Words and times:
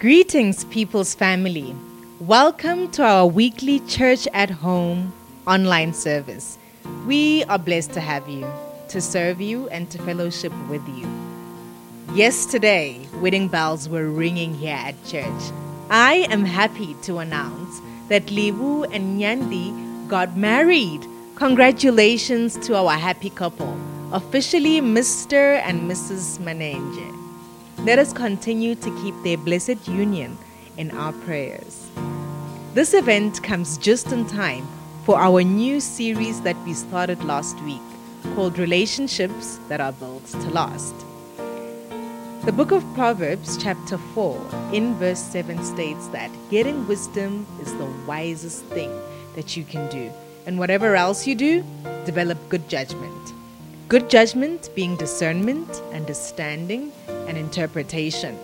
Greetings, 0.00 0.64
People's 0.64 1.14
Family. 1.14 1.76
Welcome 2.20 2.90
to 2.92 3.04
our 3.04 3.26
weekly 3.26 3.80
Church 3.80 4.26
at 4.32 4.48
Home 4.48 5.12
online 5.46 5.92
service. 5.92 6.56
We 7.06 7.44
are 7.44 7.58
blessed 7.58 7.92
to 7.92 8.00
have 8.00 8.26
you, 8.26 8.50
to 8.88 8.98
serve 9.02 9.42
you, 9.42 9.68
and 9.68 9.90
to 9.90 9.98
fellowship 9.98 10.54
with 10.70 10.80
you. 10.88 11.06
Yesterday, 12.14 13.06
wedding 13.20 13.48
bells 13.48 13.90
were 13.90 14.08
ringing 14.08 14.54
here 14.54 14.74
at 14.74 14.94
church. 15.04 15.42
I 15.90 16.26
am 16.30 16.46
happy 16.46 16.96
to 17.02 17.18
announce 17.18 17.82
that 18.08 18.24
Livu 18.28 18.84
and 18.90 19.20
Nyandi 19.20 20.08
got 20.08 20.34
married. 20.34 21.04
Congratulations 21.34 22.56
to 22.66 22.74
our 22.74 22.92
happy 22.92 23.28
couple, 23.28 23.78
officially 24.12 24.80
Mr. 24.80 25.60
and 25.60 25.90
Mrs. 25.90 26.38
Manenge. 26.38 27.19
Let 27.84 27.98
us 27.98 28.12
continue 28.12 28.74
to 28.74 29.02
keep 29.02 29.14
their 29.24 29.38
blessed 29.38 29.88
union 29.88 30.36
in 30.76 30.90
our 30.90 31.14
prayers. 31.24 31.88
This 32.74 32.92
event 32.92 33.42
comes 33.42 33.78
just 33.78 34.12
in 34.12 34.26
time 34.26 34.68
for 35.06 35.18
our 35.18 35.42
new 35.42 35.80
series 35.80 36.42
that 36.42 36.62
we 36.66 36.74
started 36.74 37.24
last 37.24 37.58
week 37.62 37.80
called 38.34 38.58
Relationships 38.58 39.58
That 39.68 39.80
Are 39.80 39.92
Built 39.92 40.26
to 40.26 40.50
Last. 40.50 40.94
The 42.44 42.52
book 42.52 42.70
of 42.70 42.84
Proverbs, 42.92 43.56
chapter 43.56 43.96
4, 43.96 44.38
in 44.74 44.94
verse 44.96 45.18
7 45.18 45.64
states 45.64 46.06
that 46.08 46.30
getting 46.50 46.86
wisdom 46.86 47.46
is 47.62 47.72
the 47.78 47.90
wisest 48.06 48.62
thing 48.66 48.92
that 49.34 49.56
you 49.56 49.64
can 49.64 49.88
do. 49.88 50.12
And 50.44 50.58
whatever 50.58 50.96
else 50.96 51.26
you 51.26 51.34
do, 51.34 51.64
develop 52.04 52.36
good 52.50 52.68
judgment. 52.68 53.32
Good 53.90 54.08
judgment 54.08 54.70
being 54.76 54.94
discernment, 54.94 55.82
understanding, 55.92 56.92
and 57.26 57.36
interpretation. 57.36 58.38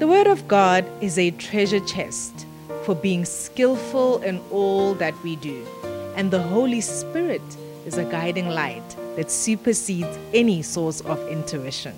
The 0.00 0.06
Word 0.06 0.26
of 0.26 0.46
God 0.46 0.84
is 1.00 1.18
a 1.18 1.30
treasure 1.30 1.80
chest 1.80 2.44
for 2.82 2.94
being 2.94 3.24
skillful 3.24 4.20
in 4.20 4.38
all 4.50 4.92
that 4.96 5.14
we 5.22 5.36
do, 5.36 5.66
and 6.14 6.30
the 6.30 6.42
Holy 6.42 6.82
Spirit 6.82 7.40
is 7.86 7.96
a 7.96 8.04
guiding 8.04 8.50
light 8.50 8.86
that 9.16 9.30
supersedes 9.30 10.18
any 10.34 10.60
source 10.60 11.00
of 11.00 11.26
intuition. 11.28 11.94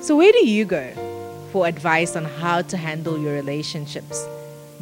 So, 0.00 0.16
where 0.16 0.32
do 0.32 0.48
you 0.48 0.64
go 0.64 0.90
for 1.52 1.66
advice 1.66 2.16
on 2.16 2.24
how 2.24 2.62
to 2.62 2.78
handle 2.78 3.18
your 3.18 3.34
relationships? 3.34 4.26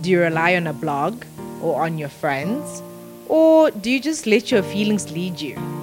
Do 0.01 0.09
you 0.09 0.21
rely 0.21 0.55
on 0.55 0.69
a 0.69 0.73
blog 0.73 1.25
or 1.61 1.83
on 1.83 1.99
your 1.99 2.11
friends? 2.11 2.81
Or 3.27 3.73
do 3.73 3.91
you 3.91 3.99
just 3.99 4.29
let 4.29 4.53
your 4.53 4.63
feelings 4.63 5.11
lead 5.11 5.41
you? 5.41 5.82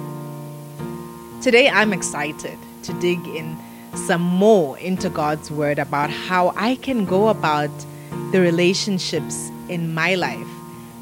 Today, 1.40 1.70
I'm 1.70 1.94
excited 1.94 2.58
to 2.82 2.92
dig 3.00 3.26
in 3.26 3.56
some 3.94 4.20
more 4.20 4.76
into 4.76 5.08
God's 5.08 5.50
Word 5.50 5.78
about 5.78 6.10
how 6.10 6.52
I 6.54 6.74
can 6.76 7.06
go 7.06 7.28
about 7.28 7.70
the 8.30 8.42
relationships 8.42 9.48
in 9.70 9.94
my 9.94 10.16
life 10.16 10.46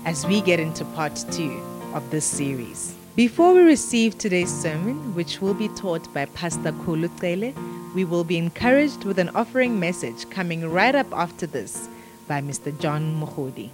as 0.04 0.24
we 0.26 0.40
get 0.40 0.60
into 0.60 0.84
part 0.94 1.16
two 1.32 1.60
of 1.92 2.08
this 2.12 2.24
series. 2.24 2.94
Before 3.16 3.52
we 3.52 3.62
receive 3.62 4.16
today's 4.16 4.52
sermon, 4.52 5.12
which 5.16 5.40
will 5.40 5.54
be 5.54 5.70
taught 5.70 6.14
by 6.14 6.26
Pastor 6.26 6.70
Kulu 6.84 7.08
Tsele, 7.08 7.52
we 7.96 8.04
will 8.04 8.22
be 8.22 8.38
encouraged 8.38 9.02
with 9.02 9.18
an 9.18 9.30
offering 9.30 9.80
message 9.80 10.30
coming 10.30 10.70
right 10.70 10.94
up 10.94 11.12
after 11.12 11.48
this 11.48 11.88
by 12.28 12.40
Mr. 12.40 12.78
John 12.78 13.20
Muhodi. 13.20 13.70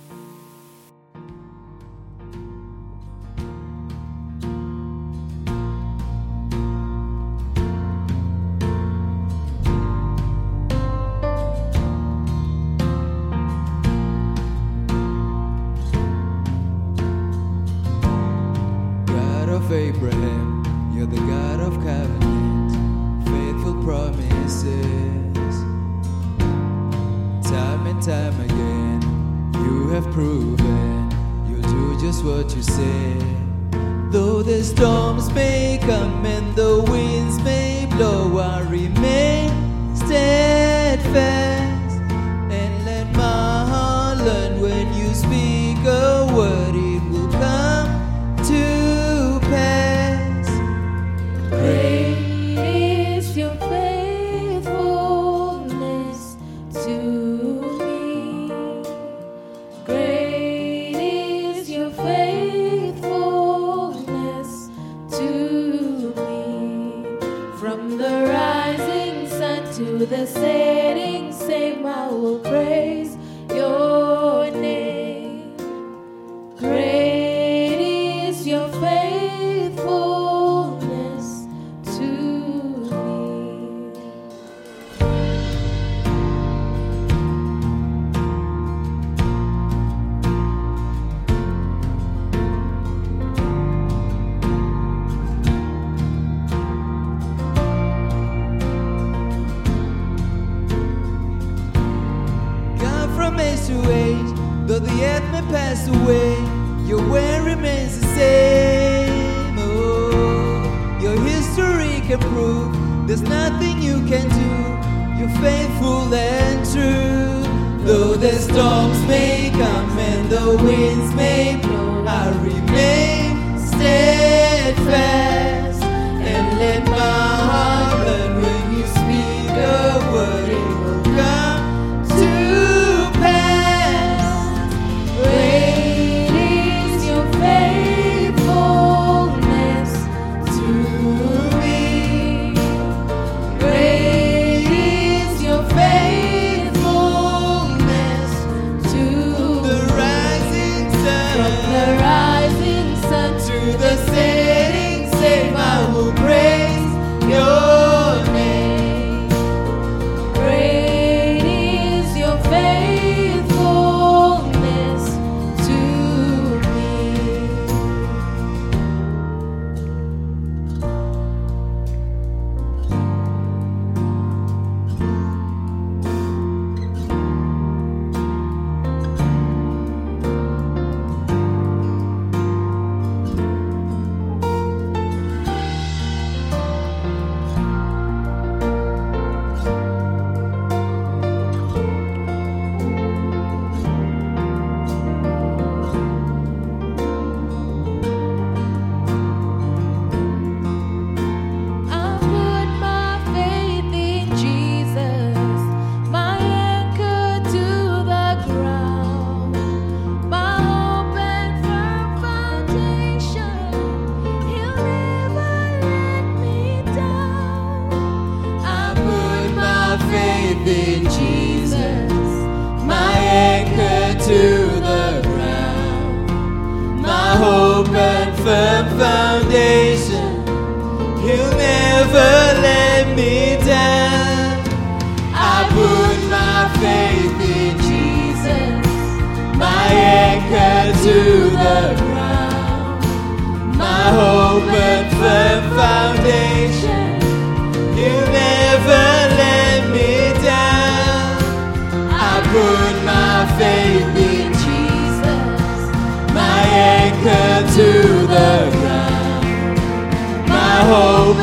fair 228.45 228.84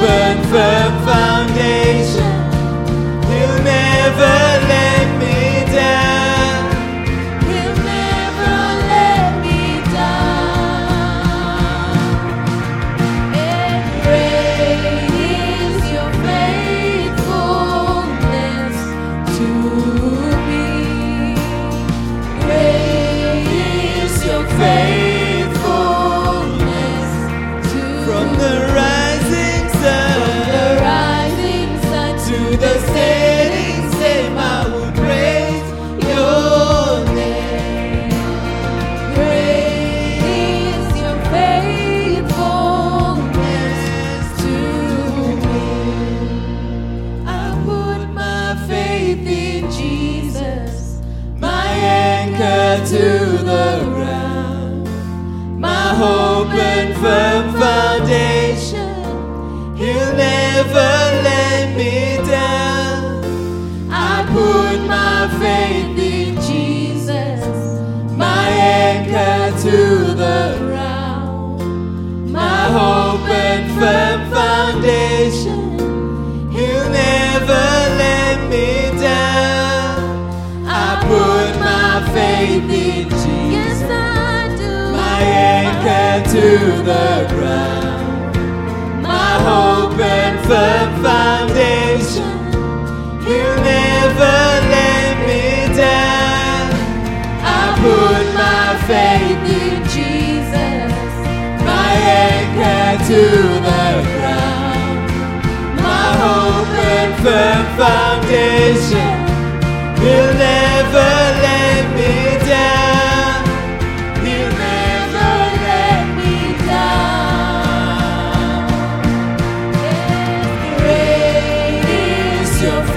Burn, 0.01 0.41
firm. 0.49 0.90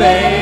faith. 0.04 0.33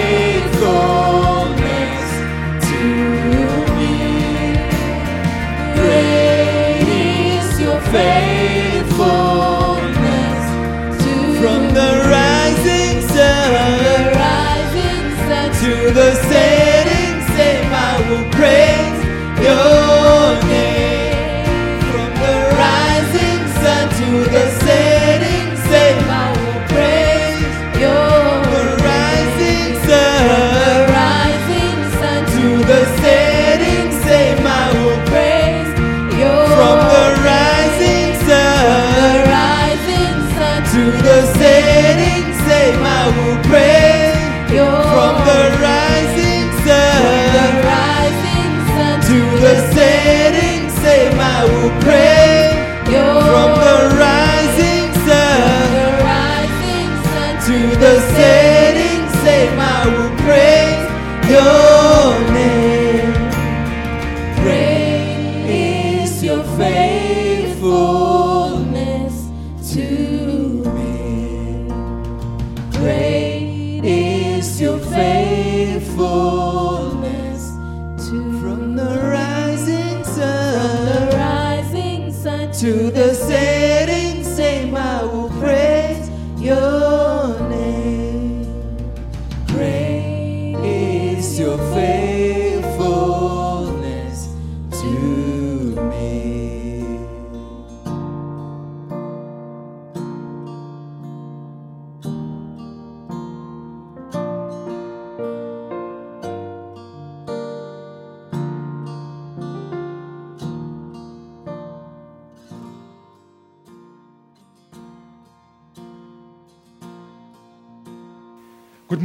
to 82.63 82.93
the 82.93 83.13
same. 83.13 83.42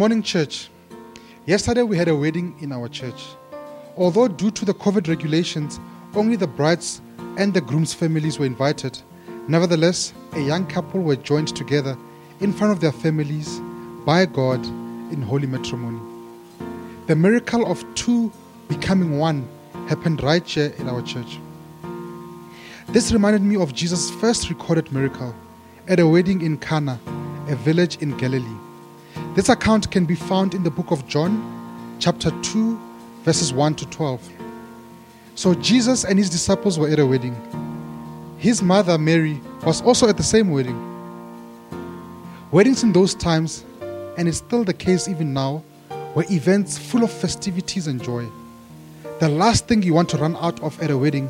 morning, 0.08 0.24
church. 0.24 0.70
Yesterday 1.46 1.84
we 1.84 1.98
had 1.98 2.08
a 2.08 2.16
wedding 2.16 2.56
in 2.62 2.72
our 2.72 2.88
church. 2.88 3.26
Although, 3.98 4.30
due 4.30 4.52
to 4.52 4.64
the 4.64 4.74
COVID 4.74 5.10
regulations, 5.10 5.82
only 6.16 6.38
the 6.38 6.48
bride's 6.48 7.02
and 7.38 7.54
the 7.54 7.60
groom's 7.60 7.94
families 7.94 8.40
were 8.40 8.46
invited, 8.46 8.98
nevertheless, 9.50 10.14
a 10.32 10.40
young 10.40 10.66
couple 10.66 11.02
were 11.02 11.18
joined 11.18 11.54
together 11.54 11.98
in 12.40 12.54
front 12.54 12.72
of 12.72 12.80
their 12.80 12.94
families 12.94 13.60
by 14.06 14.26
God 14.26 14.66
in 15.12 15.22
holy 15.22 15.46
matrimony. 15.46 16.00
The 17.08 17.16
miracle 17.18 17.70
of 17.70 17.84
two 17.96 18.32
becoming 18.70 19.18
one 19.18 19.46
happened 19.90 20.24
right 20.24 20.48
here 20.48 20.74
in 20.78 20.88
our 20.88 21.02
church. 21.02 21.38
This 22.88 23.12
reminded 23.12 23.42
me 23.42 23.58
of 23.58 23.74
Jesus' 23.74 24.10
first 24.10 24.50
recorded 24.50 24.90
miracle 24.90 25.36
at 25.90 26.00
a 26.00 26.08
wedding 26.08 26.44
in 26.44 26.60
Cana, 26.60 26.98
a 27.50 27.58
village 27.58 27.98
in 27.98 28.16
Galilee. 28.16 28.67
This 29.38 29.50
account 29.50 29.92
can 29.92 30.06
be 30.06 30.16
found 30.16 30.56
in 30.56 30.64
the 30.64 30.72
book 30.72 30.90
of 30.90 31.08
John, 31.08 31.96
chapter 32.00 32.32
2, 32.42 32.80
verses 33.22 33.54
1 33.54 33.76
to 33.76 33.86
12. 33.86 34.32
So 35.36 35.54
Jesus 35.54 36.06
and 36.06 36.18
his 36.18 36.32
disciples 36.32 36.80
were 36.80 36.90
at 36.90 36.98
a 36.98 37.06
wedding. 37.06 37.36
His 38.40 38.64
mother, 38.64 38.98
Mary, 38.98 39.40
was 39.64 39.84
also 39.84 40.10
at 40.10 40.18
the 40.18 40.24
same 40.24 40.50
wedding. 40.50 40.76
Weddings 42.50 42.82
in 42.82 42.92
those 42.94 43.14
times, 43.14 43.64
and 44.18 44.28
it's 44.28 44.40
still 44.40 44.64
the 44.64 44.74
case 44.74 45.08
even 45.08 45.34
now, 45.36 45.64
were 46.16 46.26
events 46.32 46.80
full 46.80 47.04
of 47.04 47.12
festivities 47.12 47.86
and 47.86 48.04
joy. 48.04 48.28
The 49.20 49.30
last 49.30 49.68
thing 49.68 49.84
you 49.84 49.94
want 49.94 50.10
to 50.10 50.18
run 50.18 50.36
out 50.38 50.60
of 50.64 50.82
at 50.82 50.90
a 50.90 50.98
wedding 50.98 51.30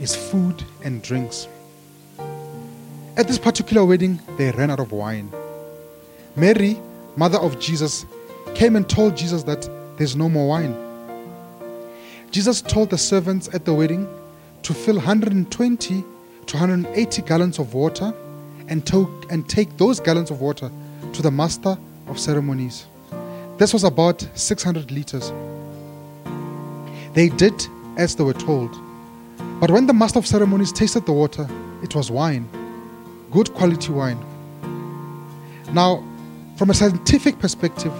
is 0.00 0.16
food 0.16 0.64
and 0.82 1.02
drinks. 1.02 1.46
At 3.18 3.28
this 3.28 3.38
particular 3.38 3.84
wedding, 3.84 4.18
they 4.38 4.50
ran 4.52 4.70
out 4.70 4.80
of 4.80 4.92
wine. 4.92 5.30
Mary, 6.34 6.80
mother 7.18 7.38
of 7.38 7.58
Jesus, 7.58 8.06
came 8.54 8.76
and 8.76 8.88
told 8.88 9.16
Jesus 9.16 9.42
that 9.42 9.68
there's 9.96 10.14
no 10.14 10.28
more 10.28 10.48
wine. 10.48 10.74
Jesus 12.30 12.62
told 12.62 12.90
the 12.90 12.98
servants 12.98 13.48
at 13.52 13.64
the 13.64 13.74
wedding 13.74 14.08
to 14.62 14.72
fill 14.72 14.96
120 14.96 16.04
to 16.46 16.56
180 16.56 17.22
gallons 17.22 17.58
of 17.58 17.74
water 17.74 18.14
and, 18.68 18.86
to, 18.86 19.08
and 19.30 19.48
take 19.48 19.76
those 19.76 19.98
gallons 19.98 20.30
of 20.30 20.40
water 20.40 20.70
to 21.12 21.20
the 21.20 21.30
master 21.30 21.76
of 22.06 22.20
ceremonies. 22.20 22.86
This 23.56 23.72
was 23.72 23.82
about 23.82 24.24
600 24.34 24.92
liters. 24.92 25.32
They 27.14 27.30
did 27.30 27.66
as 27.96 28.14
they 28.14 28.22
were 28.22 28.32
told. 28.32 28.70
But 29.58 29.72
when 29.72 29.86
the 29.86 29.92
master 29.92 30.20
of 30.20 30.26
ceremonies 30.26 30.70
tasted 30.70 31.04
the 31.04 31.12
water, 31.12 31.48
it 31.82 31.96
was 31.96 32.12
wine, 32.12 32.48
good 33.32 33.52
quality 33.54 33.90
wine. 33.90 34.24
Now, 35.72 36.04
from 36.58 36.70
a 36.70 36.74
scientific 36.74 37.38
perspective, 37.38 37.92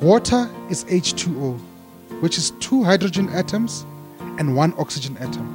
water 0.00 0.50
is 0.68 0.84
H2O, 0.86 1.60
which 2.20 2.36
is 2.36 2.50
two 2.58 2.82
hydrogen 2.82 3.28
atoms 3.28 3.86
and 4.18 4.56
one 4.56 4.74
oxygen 4.78 5.16
atom. 5.18 5.46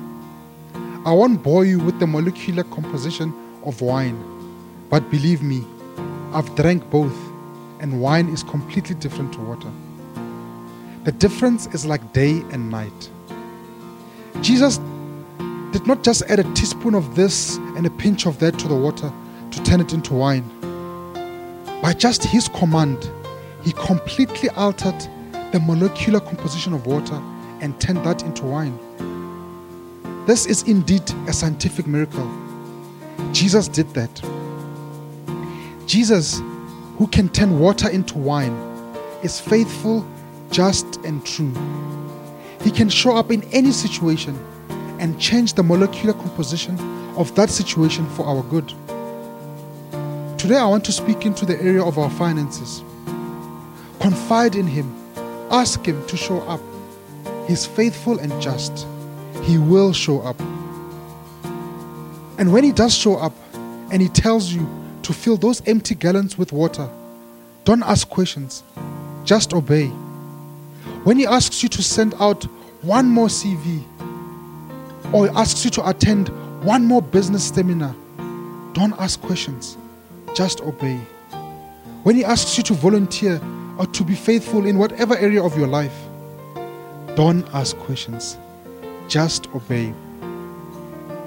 I 1.05 1.11
won't 1.11 1.43
bore 1.43 1.65
you 1.65 1.79
with 1.79 1.99
the 1.99 2.07
molecular 2.07 2.63
composition 2.63 3.33
of 3.65 3.81
wine, 3.81 4.17
but 4.89 5.11
believe 5.11 5.43
me, 5.43 5.65
I've 6.31 6.55
drank 6.55 6.89
both, 6.89 7.13
and 7.81 7.99
wine 7.99 8.29
is 8.29 8.41
completely 8.43 8.95
different 8.95 9.33
to 9.33 9.41
water. 9.41 9.69
The 11.03 11.11
difference 11.11 11.67
is 11.73 11.85
like 11.85 12.13
day 12.13 12.41
and 12.53 12.71
night. 12.71 13.09
Jesus 14.39 14.77
did 15.73 15.85
not 15.85 16.03
just 16.03 16.21
add 16.29 16.39
a 16.39 16.53
teaspoon 16.53 16.95
of 16.95 17.17
this 17.17 17.57
and 17.75 17.85
a 17.85 17.89
pinch 17.89 18.25
of 18.25 18.39
that 18.39 18.57
to 18.59 18.69
the 18.69 18.75
water 18.75 19.11
to 19.51 19.63
turn 19.63 19.81
it 19.81 19.91
into 19.91 20.13
wine. 20.13 20.49
By 21.83 21.91
just 21.91 22.23
his 22.23 22.47
command, 22.47 23.11
he 23.61 23.73
completely 23.73 24.47
altered 24.51 24.97
the 25.51 25.59
molecular 25.59 26.21
composition 26.21 26.71
of 26.71 26.87
water 26.87 27.21
and 27.59 27.77
turned 27.81 28.05
that 28.05 28.23
into 28.23 28.45
wine. 28.45 28.79
This 30.25 30.45
is 30.45 30.63
indeed 30.63 31.03
a 31.27 31.33
scientific 31.33 31.85
miracle. 31.85 32.25
Jesus 33.33 33.67
did 33.67 33.89
that. 33.95 34.23
Jesus, 35.85 36.41
who 36.97 37.05
can 37.07 37.27
turn 37.27 37.59
water 37.59 37.89
into 37.89 38.17
wine, 38.17 38.53
is 39.21 39.41
faithful, 39.41 40.07
just, 40.51 40.95
and 41.03 41.25
true. 41.25 41.53
He 42.61 42.71
can 42.71 42.87
show 42.87 43.17
up 43.17 43.29
in 43.29 43.43
any 43.51 43.73
situation 43.73 44.39
and 45.01 45.19
change 45.19 45.55
the 45.55 45.63
molecular 45.63 46.13
composition 46.13 46.79
of 47.17 47.35
that 47.35 47.49
situation 47.49 48.09
for 48.11 48.25
our 48.25 48.41
good. 48.43 48.73
Today, 50.43 50.57
I 50.57 50.65
want 50.65 50.83
to 50.83 50.91
speak 50.91 51.25
into 51.25 51.45
the 51.45 51.55
area 51.61 51.81
of 51.81 51.97
our 51.97 52.09
finances. 52.09 52.83
Confide 54.01 54.55
in 54.55 54.67
Him, 54.67 54.93
ask 55.49 55.85
Him 55.85 56.05
to 56.07 56.17
show 56.17 56.41
up. 56.41 56.59
He's 57.47 57.65
faithful 57.65 58.19
and 58.19 58.41
just. 58.41 58.85
He 59.43 59.57
will 59.57 59.93
show 59.93 60.19
up. 60.19 60.37
And 62.37 62.51
when 62.51 62.65
He 62.65 62.73
does 62.73 62.93
show 62.93 63.15
up 63.15 63.31
and 63.53 64.01
He 64.01 64.09
tells 64.09 64.51
you 64.51 64.67
to 65.03 65.13
fill 65.13 65.37
those 65.37 65.65
empty 65.65 65.95
gallons 65.95 66.37
with 66.37 66.51
water, 66.51 66.89
don't 67.63 67.83
ask 67.83 68.09
questions, 68.09 68.63
just 69.23 69.53
obey. 69.53 69.87
When 71.05 71.15
He 71.15 71.25
asks 71.25 71.63
you 71.63 71.69
to 71.69 71.81
send 71.81 72.15
out 72.19 72.43
one 72.81 73.07
more 73.07 73.27
CV 73.27 73.81
or 75.13 75.29
He 75.29 75.33
asks 75.37 75.63
you 75.63 75.71
to 75.71 75.87
attend 75.87 76.27
one 76.65 76.83
more 76.83 77.01
business 77.01 77.47
seminar, 77.47 77.95
don't 78.73 78.93
ask 78.99 79.21
questions, 79.21 79.77
just 80.33 80.61
obey. 80.61 80.97
When 82.03 82.15
He 82.15 82.25
asks 82.25 82.57
you 82.57 82.63
to 82.63 82.73
volunteer 82.73 83.41
or 83.77 83.85
to 83.87 84.03
be 84.03 84.15
faithful 84.15 84.65
in 84.65 84.77
whatever 84.77 85.17
area 85.17 85.43
of 85.43 85.57
your 85.57 85.67
life, 85.67 85.95
don't 87.15 87.47
ask 87.53 87.77
questions, 87.77 88.37
just 89.07 89.47
obey. 89.55 89.93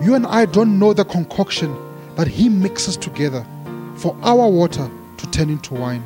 You 0.03 0.15
and 0.15 0.27
I 0.27 0.47
don't 0.47 0.79
know 0.79 0.93
the 0.93 1.05
concoction 1.05 1.75
that 2.17 2.27
He 2.27 2.49
mixes 2.49 2.97
together 2.97 3.47
for 3.97 4.17
our 4.23 4.49
water 4.49 4.91
to 5.17 5.31
turn 5.31 5.49
into 5.49 5.75
wine. 5.75 6.03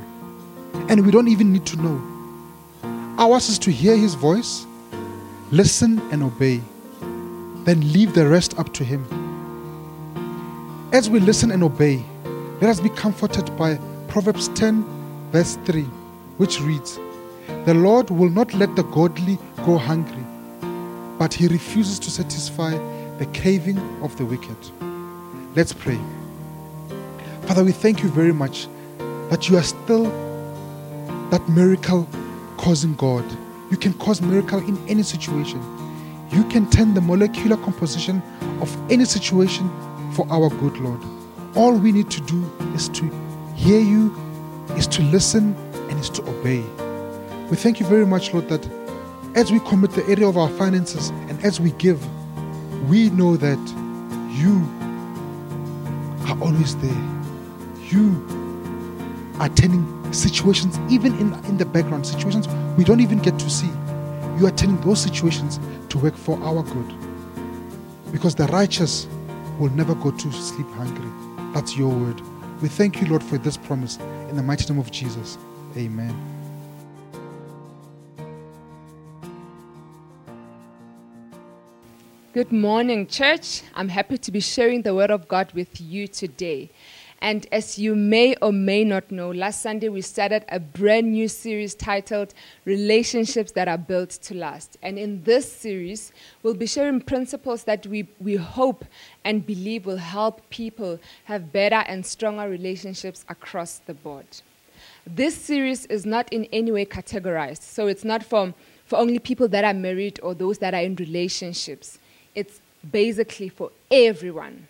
And 0.89 1.05
we 1.05 1.11
don't 1.11 1.29
even 1.29 1.53
need 1.53 1.67
to 1.67 1.77
know. 1.77 2.01
Ours 3.19 3.49
is 3.49 3.59
to 3.61 3.73
hear 3.73 3.97
His 3.97 4.15
voice, 4.15 4.67
listen 5.51 5.99
and 6.13 6.23
obey, 6.23 6.61
then 7.65 7.93
leave 7.93 8.15
the 8.15 8.29
rest 8.29 8.59
up 8.59 8.73
to 8.75 8.85
Him. 8.85 9.05
As 10.93 11.11
we 11.11 11.21
listen 11.21 11.51
and 11.51 11.63
obey, 11.63 12.05
let 12.61 12.69
us 12.69 12.79
be 12.79 12.91
comforted 12.91 13.57
by 13.57 13.79
Proverbs 14.09 14.49
10, 14.49 14.85
verse 15.33 15.57
3, 15.65 15.83
which 16.37 16.61
reads, 16.61 16.99
The 17.65 17.73
Lord 17.73 18.11
will 18.11 18.29
not 18.29 18.53
let 18.53 18.77
the 18.77 18.83
godly 18.83 19.39
go 19.65 19.79
hungry, 19.79 20.23
but 21.19 21.33
He 21.33 21.49
refuses 21.49 21.99
to 22.01 22.11
satisfy 22.11 22.73
the 23.17 23.25
caving 23.33 23.79
of 24.03 24.15
the 24.19 24.27
wicked. 24.27 24.59
Let's 25.57 25.73
pray. 25.73 25.99
Father, 27.47 27.65
we 27.65 27.73
thank 27.73 28.03
you 28.03 28.11
very 28.11 28.33
much 28.33 28.69
that 29.31 29.49
you 29.49 29.57
are 29.57 29.63
still 29.63 30.05
that 31.31 31.49
miracle 31.49 32.07
causing 32.59 32.95
God. 32.97 33.25
You 33.71 33.79
can 33.79 33.95
cause 33.95 34.21
miracle 34.21 34.59
in 34.59 34.77
any 34.87 35.03
situation. 35.03 35.63
You 36.31 36.45
can 36.45 36.69
turn 36.69 36.93
the 36.93 37.01
molecular 37.01 37.57
composition 37.57 38.21
of 38.61 38.77
any 38.91 39.07
situation 39.07 39.71
for 40.13 40.27
our 40.31 40.51
good 40.51 40.77
Lord. 40.77 41.01
All 41.57 41.73
we 41.73 41.91
need 41.91 42.11
to 42.11 42.21
do 42.23 42.51
is 42.75 42.89
to 42.91 43.05
hear 43.57 43.81
you, 43.81 44.15
is 44.77 44.87
to 44.89 45.03
listen, 45.03 45.55
and 45.89 45.99
is 45.99 46.09
to 46.11 46.23
obey. 46.23 46.61
We 47.51 47.57
thank 47.57 47.81
you 47.81 47.87
very 47.87 48.07
much, 48.07 48.33
Lord, 48.33 48.49
that 48.49 48.67
as 49.35 49.51
we 49.51 49.59
commit 49.61 49.91
the 49.91 50.05
area 50.07 50.29
of 50.29 50.37
our 50.37 50.49
finances 50.51 51.11
and 51.29 51.45
as 51.45 51.61
we 51.61 51.73
give, 51.73 52.01
we 52.89 53.11
know 53.11 53.37
that 53.37 53.59
you 54.31 54.65
are 56.29 56.41
always 56.41 56.77
there. 56.77 56.91
You 57.91 58.15
are 59.41 59.49
turning 59.49 60.13
situations, 60.13 60.79
even 60.89 61.19
in, 61.19 61.35
in 61.47 61.59
the 61.59 61.65
background, 61.65 62.07
situations 62.07 62.47
we 62.77 62.85
don't 62.85 63.01
even 63.01 63.19
get 63.19 63.39
to 63.39 63.51
see. 63.51 63.71
You 64.39 64.47
are 64.47 64.53
turning 64.53 64.81
those 64.83 65.01
situations 65.01 65.59
to 65.89 65.99
work 65.99 66.17
for 66.17 66.41
our 66.43 66.63
good. 66.63 66.95
Because 68.13 68.37
the 68.37 68.47
righteous 68.47 69.09
will 69.59 69.71
never 69.71 69.95
go 69.97 70.11
to 70.13 70.33
sleep 70.33 70.69
hungry. 70.71 71.30
That's 71.53 71.77
your 71.77 71.89
word. 71.89 72.21
We 72.63 72.69
thank 72.69 73.01
you, 73.01 73.09
Lord, 73.09 73.25
for 73.25 73.39
this 73.39 73.57
promise. 73.57 73.99
In 74.29 74.37
the 74.37 74.43
mighty 74.43 74.73
name 74.73 74.81
of 74.81 74.91
Jesus. 74.93 75.37
Amen. 75.77 76.15
Good 82.33 82.53
morning, 82.53 83.09
church. 83.09 83.63
I'm 83.75 83.89
happy 83.89 84.17
to 84.17 84.31
be 84.31 84.39
sharing 84.39 84.83
the 84.83 84.95
Word 84.95 85.11
of 85.11 85.27
God 85.27 85.53
with 85.53 85.81
you 85.81 86.07
today. 86.07 86.71
And 87.23 87.47
as 87.53 87.79
you 87.79 87.95
may 87.95 88.35
or 88.41 88.51
may 88.51 88.83
not 88.83 89.11
know, 89.11 89.31
last 89.31 89.61
Sunday 89.61 89.91
we 89.91 90.01
started 90.01 90.43
a 90.49 90.59
brand 90.59 91.13
new 91.13 91.29
series 91.29 91.75
titled 91.75 92.33
Relationships 92.65 93.53
That 93.53 93.69
Are 93.69 93.77
Built 93.77 94.11
to 94.23 94.35
Last. 94.35 94.79
And 94.83 94.99
in 94.99 95.23
this 95.25 95.51
series, 95.53 96.13
we'll 96.43 96.55
be 96.55 96.67
sharing 96.67 97.03
principles 97.03 97.65
that 97.65 97.87
we, 97.87 98.09
we 98.21 98.37
hope 98.37 98.87
and 99.23 99.45
believe 99.45 99.85
will 99.85 99.99
help 99.99 100.49
people 100.49 100.99
have 101.25 101.53
better 101.53 101.85
and 101.87 102.07
stronger 102.07 102.49
relationships 102.49 103.23
across 103.29 103.81
the 103.85 103.93
board. 103.93 104.27
This 105.07 105.37
series 105.37 105.85
is 105.87 106.07
not 106.07 106.33
in 106.33 106.47
any 106.53 106.73
way 106.73 106.87
categorized, 106.87 107.63
so 107.63 107.87
it's 107.87 108.05
not 108.05 108.23
for, 108.23 108.55
for 108.87 108.99
only 108.99 109.19
people 109.19 109.49
that 109.49 109.65
are 109.65 109.75
married 109.75 110.21
or 110.23 110.35
those 110.35 110.57
that 110.59 110.73
are 110.73 110.81
in 110.81 110.97
relationships. 110.97 111.99
It's 112.35 112.63
basically 112.91 113.51
for 113.51 113.73
everyone. 113.91 114.69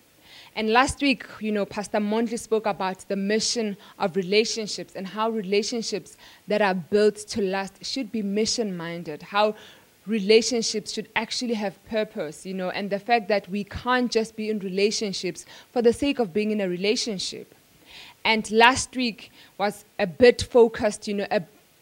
And 0.60 0.68
last 0.68 1.00
week, 1.00 1.24
you 1.40 1.52
know, 1.52 1.64
Pastor 1.64 2.00
Montley 2.00 2.38
spoke 2.38 2.66
about 2.66 3.08
the 3.08 3.16
mission 3.16 3.78
of 3.98 4.14
relationships 4.14 4.94
and 4.94 5.06
how 5.06 5.30
relationships 5.30 6.18
that 6.48 6.60
are 6.60 6.74
built 6.74 7.16
to 7.28 7.40
last 7.40 7.82
should 7.82 8.12
be 8.12 8.20
mission 8.20 8.76
minded, 8.76 9.22
how 9.22 9.54
relationships 10.06 10.92
should 10.92 11.08
actually 11.16 11.54
have 11.54 11.82
purpose, 11.86 12.44
you 12.44 12.52
know, 12.52 12.68
and 12.68 12.90
the 12.90 12.98
fact 12.98 13.28
that 13.28 13.48
we 13.48 13.64
can't 13.64 14.12
just 14.12 14.36
be 14.36 14.50
in 14.50 14.58
relationships 14.58 15.46
for 15.72 15.80
the 15.80 15.94
sake 15.94 16.18
of 16.18 16.34
being 16.34 16.50
in 16.50 16.60
a 16.60 16.68
relationship. 16.68 17.54
And 18.22 18.50
last 18.50 18.94
week 18.94 19.32
was 19.56 19.86
a 19.98 20.06
bit 20.06 20.42
focused, 20.42 21.08
you 21.08 21.14
know, 21.14 21.26
a, 21.30 21.40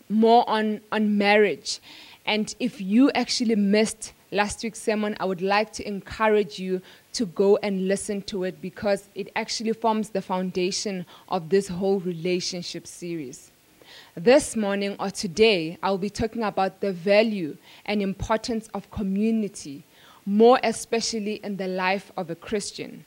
more 0.09 0.49
on, 0.49 0.83
on 0.93 1.19
marriage. 1.19 1.81
And 2.25 2.55
if 2.61 2.81
you 2.81 3.11
actually 3.11 3.57
missed 3.57 4.13
last 4.31 4.63
week's 4.63 4.81
sermon, 4.81 5.17
I 5.19 5.25
would 5.25 5.43
like 5.43 5.73
to 5.73 5.89
encourage 5.89 6.61
you 6.61 6.81
to 7.19 7.27
go 7.27 7.57
and 7.65 7.89
listen 7.89 8.23
to 8.23 8.45
it 8.45 8.63
because 8.63 9.09
it 9.17 9.29
actually 9.35 9.73
forms 9.73 10.11
the 10.11 10.23
foundation 10.23 11.05
of 11.29 11.49
this 11.49 11.67
whole 11.67 11.99
relationship 11.99 12.87
series. 12.87 13.51
This 14.15 14.55
morning 14.55 14.95
or 15.01 15.11
today, 15.11 15.79
I'll 15.83 15.99
be 15.99 16.11
talking 16.11 16.45
about 16.45 16.81
the 16.81 16.93
value 16.93 17.57
and 17.87 18.01
importance 18.01 18.69
of 18.73 18.89
community, 18.93 19.83
more 20.27 20.61
especially 20.63 21.41
in 21.43 21.57
the 21.57 21.67
life 21.67 22.13
of 22.17 22.31
a 22.31 22.37
Christian. 22.37 23.05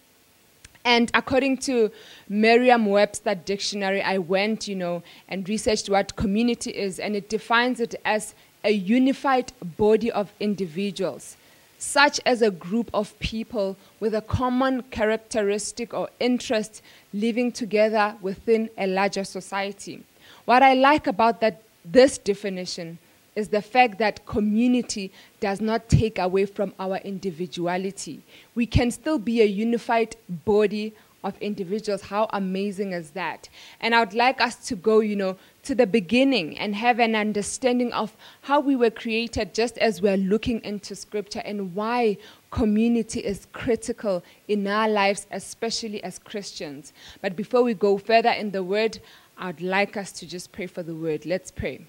And 0.84 1.10
according 1.14 1.60
to 1.60 1.90
Merriam-Webster 2.28 3.36
dictionary, 3.36 4.02
I 4.02 4.18
went, 4.18 4.68
you 4.68 4.76
know, 4.76 5.04
and 5.30 5.48
researched 5.48 5.90
what 5.90 6.18
community 6.18 6.72
is, 6.72 7.00
and 7.00 7.16
it 7.16 7.30
defines 7.30 7.80
it 7.80 7.96
as 8.04 8.36
a 8.66 8.72
unified 8.72 9.54
body 9.78 10.12
of 10.12 10.34
individuals, 10.42 11.38
such 11.82 12.20
as 12.28 12.44
a 12.44 12.52
group 12.52 12.92
of 12.94 13.18
people 13.18 13.76
with 14.00 14.14
a 14.14 14.22
common 14.22 14.84
characteristic 14.84 15.96
or 15.96 16.08
interest 16.20 16.84
living 17.12 17.52
together 17.52 18.16
within 18.22 18.70
a 18.78 18.86
larger 18.86 19.24
society. 19.24 20.04
What 20.46 20.62
I 20.62 20.76
like 20.76 21.08
about 21.08 21.42
that, 21.42 21.64
this 21.84 22.20
definition 22.20 23.00
is 23.36 23.48
the 23.48 23.64
fact 23.64 23.98
that 23.98 24.24
community 24.28 25.12
does 25.40 25.60
not 25.60 25.90
take 25.90 26.20
away 26.20 26.46
from 26.46 26.72
our 26.80 26.98
individuality. 26.98 28.22
We 28.54 28.68
can 28.68 28.92
still 28.92 29.18
be 29.18 29.42
a 29.42 29.46
unified 29.46 30.16
body 30.30 30.94
of 31.24 31.38
individuals. 31.40 32.02
How 32.02 32.28
amazing 32.34 32.94
is 32.94 33.12
that? 33.12 33.50
And 33.80 33.94
I 33.94 34.00
would 34.00 34.14
like 34.14 34.42
us 34.42 34.56
to 34.68 34.76
go, 34.76 35.00
you 35.00 35.16
know, 35.16 35.38
to 35.64 35.76
the 35.76 35.86
beginning 35.86 36.58
and 36.58 36.76
have 36.76 37.00
an 37.00 37.16
understanding 37.16 37.94
of 37.94 38.16
how 38.42 38.60
we 38.60 38.76
were 38.76 38.90
created 38.90 39.54
just 39.54 39.78
as 39.78 40.02
we're 40.02 40.18
looking 40.18 40.64
into 40.64 40.96
scripture 40.96 41.42
and 41.46 41.76
why 41.76 42.18
community 42.50 43.20
is 43.20 43.48
critical 43.54 44.24
in 44.48 44.66
our 44.68 44.90
lives, 44.90 45.28
especially 45.32 46.04
as 46.04 46.18
Christians. 46.20 46.94
But 47.22 47.36
before 47.36 47.64
we 47.64 47.74
go 47.74 47.98
further 47.98 48.32
in 48.32 48.52
the 48.52 48.64
word, 48.64 49.00
I'd 49.38 49.62
like 49.62 49.98
us 49.98 50.12
to 50.14 50.28
just 50.28 50.52
pray 50.52 50.68
for 50.68 50.84
the 50.84 50.96
word. 50.96 51.26
Let's 51.26 51.52
pray. 51.52 51.82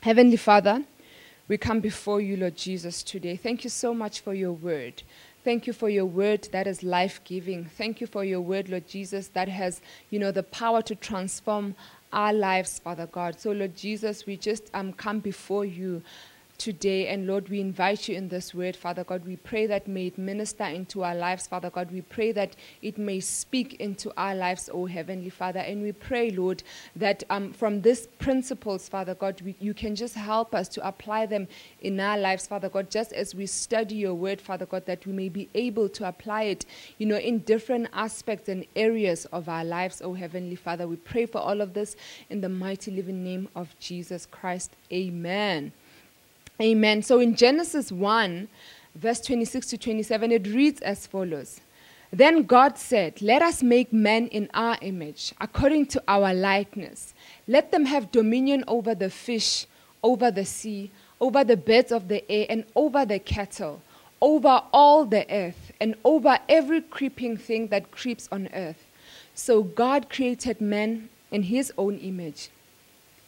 Heavenly 0.00 0.36
Father, 0.36 0.84
we 1.48 1.58
come 1.58 1.80
before 1.80 2.20
you, 2.20 2.36
Lord 2.36 2.56
Jesus, 2.56 3.02
today. 3.02 3.36
Thank 3.36 3.62
you 3.62 3.70
so 3.70 3.94
much 3.94 4.20
for 4.20 4.34
your 4.34 4.52
word. 4.52 5.02
Thank 5.46 5.68
you 5.68 5.72
for 5.72 5.88
your 5.88 6.06
word 6.06 6.48
that 6.50 6.66
is 6.66 6.82
life 6.82 7.20
giving. 7.22 7.66
Thank 7.66 8.00
you 8.00 8.08
for 8.08 8.24
your 8.24 8.40
word, 8.40 8.68
Lord 8.68 8.88
Jesus, 8.88 9.28
that 9.28 9.48
has, 9.48 9.80
you 10.10 10.18
know, 10.18 10.32
the 10.32 10.42
power 10.42 10.82
to 10.82 10.96
transform 10.96 11.76
our 12.12 12.32
lives, 12.32 12.80
Father 12.80 13.06
God. 13.06 13.38
So, 13.38 13.52
Lord 13.52 13.76
Jesus, 13.76 14.26
we 14.26 14.36
just 14.36 14.68
um, 14.74 14.92
come 14.92 15.20
before 15.20 15.64
you 15.64 16.02
today. 16.58 17.08
And 17.08 17.26
Lord, 17.26 17.48
we 17.48 17.60
invite 17.60 18.08
you 18.08 18.16
in 18.16 18.28
this 18.28 18.54
word, 18.54 18.76
Father 18.76 19.04
God. 19.04 19.24
We 19.24 19.36
pray 19.36 19.66
that 19.66 19.86
may 19.86 20.06
it 20.08 20.18
minister 20.18 20.64
into 20.64 21.02
our 21.02 21.14
lives, 21.14 21.46
Father 21.46 21.70
God. 21.70 21.90
We 21.90 22.02
pray 22.02 22.32
that 22.32 22.56
it 22.82 22.98
may 22.98 23.20
speak 23.20 23.74
into 23.74 24.12
our 24.16 24.34
lives, 24.34 24.68
O 24.72 24.86
Heavenly 24.86 25.30
Father. 25.30 25.60
And 25.60 25.82
we 25.82 25.92
pray, 25.92 26.30
Lord, 26.30 26.62
that 26.94 27.24
um, 27.30 27.52
from 27.52 27.82
these 27.82 28.06
principles, 28.18 28.88
Father 28.88 29.14
God, 29.14 29.40
we, 29.42 29.54
you 29.60 29.74
can 29.74 29.94
just 29.94 30.14
help 30.14 30.54
us 30.54 30.68
to 30.68 30.86
apply 30.86 31.26
them 31.26 31.48
in 31.80 32.00
our 32.00 32.18
lives, 32.18 32.46
Father 32.46 32.68
God, 32.68 32.90
just 32.90 33.12
as 33.12 33.34
we 33.34 33.46
study 33.46 33.96
your 33.96 34.14
word, 34.14 34.40
Father 34.40 34.66
God, 34.66 34.86
that 34.86 35.06
we 35.06 35.12
may 35.12 35.28
be 35.28 35.48
able 35.54 35.88
to 35.90 36.08
apply 36.08 36.44
it, 36.44 36.66
you 36.98 37.06
know, 37.06 37.16
in 37.16 37.38
different 37.40 37.88
aspects 37.92 38.48
and 38.48 38.64
areas 38.74 39.24
of 39.26 39.48
our 39.48 39.64
lives, 39.64 40.00
O 40.02 40.14
Heavenly 40.14 40.56
Father. 40.56 40.86
We 40.88 40.96
pray 40.96 41.26
for 41.26 41.38
all 41.38 41.60
of 41.60 41.74
this 41.74 41.96
in 42.30 42.40
the 42.40 42.48
mighty 42.48 42.90
living 42.90 43.22
name 43.22 43.48
of 43.54 43.74
Jesus 43.78 44.26
Christ. 44.26 44.72
Amen. 44.92 45.72
Amen. 46.60 47.02
So 47.02 47.20
in 47.20 47.36
Genesis 47.36 47.92
1, 47.92 48.48
verse 48.94 49.20
26 49.20 49.66
to 49.68 49.78
27, 49.78 50.32
it 50.32 50.46
reads 50.46 50.80
as 50.80 51.06
follows 51.06 51.60
Then 52.10 52.44
God 52.44 52.78
said, 52.78 53.20
Let 53.20 53.42
us 53.42 53.62
make 53.62 53.92
man 53.92 54.28
in 54.28 54.48
our 54.54 54.78
image, 54.80 55.34
according 55.38 55.86
to 55.86 56.02
our 56.08 56.32
likeness. 56.32 57.12
Let 57.46 57.72
them 57.72 57.84
have 57.84 58.10
dominion 58.10 58.64
over 58.66 58.94
the 58.94 59.10
fish, 59.10 59.66
over 60.02 60.30
the 60.30 60.46
sea, 60.46 60.90
over 61.20 61.44
the 61.44 61.58
birds 61.58 61.92
of 61.92 62.08
the 62.08 62.28
air, 62.30 62.46
and 62.48 62.64
over 62.74 63.04
the 63.04 63.18
cattle, 63.18 63.82
over 64.22 64.62
all 64.72 65.04
the 65.04 65.30
earth, 65.30 65.72
and 65.78 65.94
over 66.04 66.38
every 66.48 66.80
creeping 66.80 67.36
thing 67.36 67.68
that 67.68 67.90
creeps 67.90 68.30
on 68.32 68.48
earth. 68.54 68.86
So 69.34 69.62
God 69.62 70.08
created 70.08 70.62
man 70.62 71.10
in 71.30 71.42
his 71.44 71.70
own 71.76 71.98
image. 71.98 72.48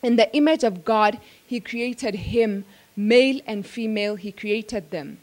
In 0.02 0.16
the 0.16 0.34
image 0.34 0.64
of 0.64 0.84
God, 0.84 1.18
he 1.44 1.60
created 1.60 2.14
him 2.14 2.64
male 2.98 3.40
and 3.46 3.64
female, 3.64 4.16
he 4.16 4.32
created 4.32 4.90
them. 4.90 5.18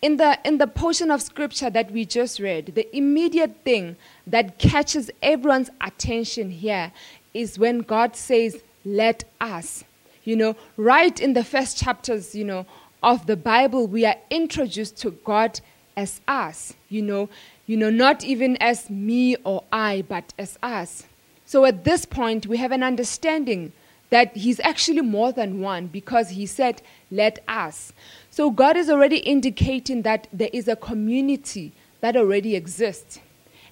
In 0.00 0.16
the, 0.16 0.38
in 0.44 0.58
the 0.58 0.66
portion 0.66 1.10
of 1.10 1.22
scripture 1.22 1.70
that 1.70 1.92
we 1.92 2.04
just 2.04 2.40
read, 2.40 2.72
the 2.74 2.96
immediate 2.96 3.56
thing 3.62 3.96
that 4.26 4.58
catches 4.58 5.10
everyone's 5.22 5.70
attention 5.80 6.50
here 6.50 6.90
is 7.34 7.58
when 7.58 7.80
God 7.80 8.16
says, 8.16 8.62
Let 8.84 9.24
us. 9.40 9.84
You 10.24 10.36
know, 10.36 10.56
right 10.76 11.20
in 11.20 11.34
the 11.34 11.44
first 11.44 11.76
chapters, 11.76 12.34
you 12.34 12.44
know, 12.44 12.64
of 13.02 13.26
the 13.26 13.36
Bible, 13.36 13.86
we 13.86 14.06
are 14.06 14.16
introduced 14.30 14.96
to 14.98 15.10
God 15.10 15.60
as 15.96 16.20
us, 16.26 16.74
you 16.88 17.02
know, 17.02 17.28
you 17.66 17.76
know, 17.76 17.90
not 17.90 18.24
even 18.24 18.56
as 18.58 18.88
me 18.88 19.36
or 19.44 19.64
I, 19.72 20.04
but 20.08 20.32
as 20.38 20.58
us. 20.62 21.04
So 21.44 21.64
at 21.64 21.84
this 21.84 22.06
point, 22.06 22.46
we 22.46 22.56
have 22.56 22.72
an 22.72 22.82
understanding 22.82 23.72
that 24.12 24.36
he's 24.36 24.60
actually 24.60 25.00
more 25.00 25.32
than 25.32 25.58
one 25.58 25.86
because 25.86 26.28
he 26.28 26.44
said, 26.44 26.82
Let 27.10 27.42
us. 27.48 27.94
So 28.30 28.50
God 28.50 28.76
is 28.76 28.90
already 28.90 29.16
indicating 29.16 30.02
that 30.02 30.28
there 30.30 30.50
is 30.52 30.68
a 30.68 30.76
community 30.76 31.72
that 32.02 32.14
already 32.14 32.54
exists. 32.54 33.20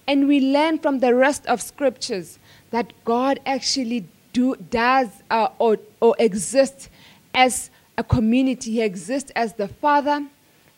And 0.08 0.26
we 0.26 0.40
learn 0.40 0.78
from 0.78 1.00
the 1.00 1.14
rest 1.14 1.44
of 1.44 1.60
scriptures 1.60 2.38
that 2.70 2.94
God 3.04 3.38
actually 3.44 4.06
do, 4.32 4.56
does 4.56 5.08
uh, 5.30 5.48
or, 5.58 5.76
or 6.00 6.16
exists 6.18 6.88
as 7.34 7.70
a 7.98 8.02
community. 8.02 8.72
He 8.72 8.80
exists 8.80 9.30
as 9.36 9.52
the 9.54 9.68
Father, 9.68 10.26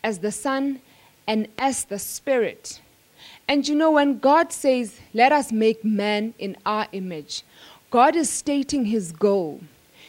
as 0.03 0.19
the 0.19 0.33
Son, 0.33 0.81
and 1.25 1.47
as 1.57 1.85
the 1.85 1.99
Spirit. 1.99 2.81
And 3.47 3.65
you 3.65 3.75
know, 3.75 3.91
when 3.91 4.19
God 4.19 4.51
says, 4.51 4.99
Let 5.13 5.31
us 5.31 5.53
make 5.53 5.85
man 5.85 6.33
in 6.37 6.57
our 6.65 6.87
image, 6.91 7.43
God 7.93 8.15
is 8.15 8.27
stating 8.27 8.85
his 8.85 9.11
goal. 9.11 9.61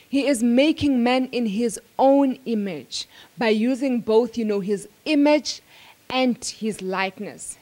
He 0.09 0.27
is 0.27 0.42
making 0.42 1.03
man 1.03 1.27
in 1.33 1.44
his 1.44 1.79
own 1.99 2.38
image 2.47 3.07
by 3.37 3.51
using 3.51 4.01
both, 4.01 4.38
you 4.38 4.47
know, 4.47 4.61
his 4.61 4.88
image 5.05 5.61
and 6.09 6.42
his 6.42 6.81
likeness. 6.81 7.59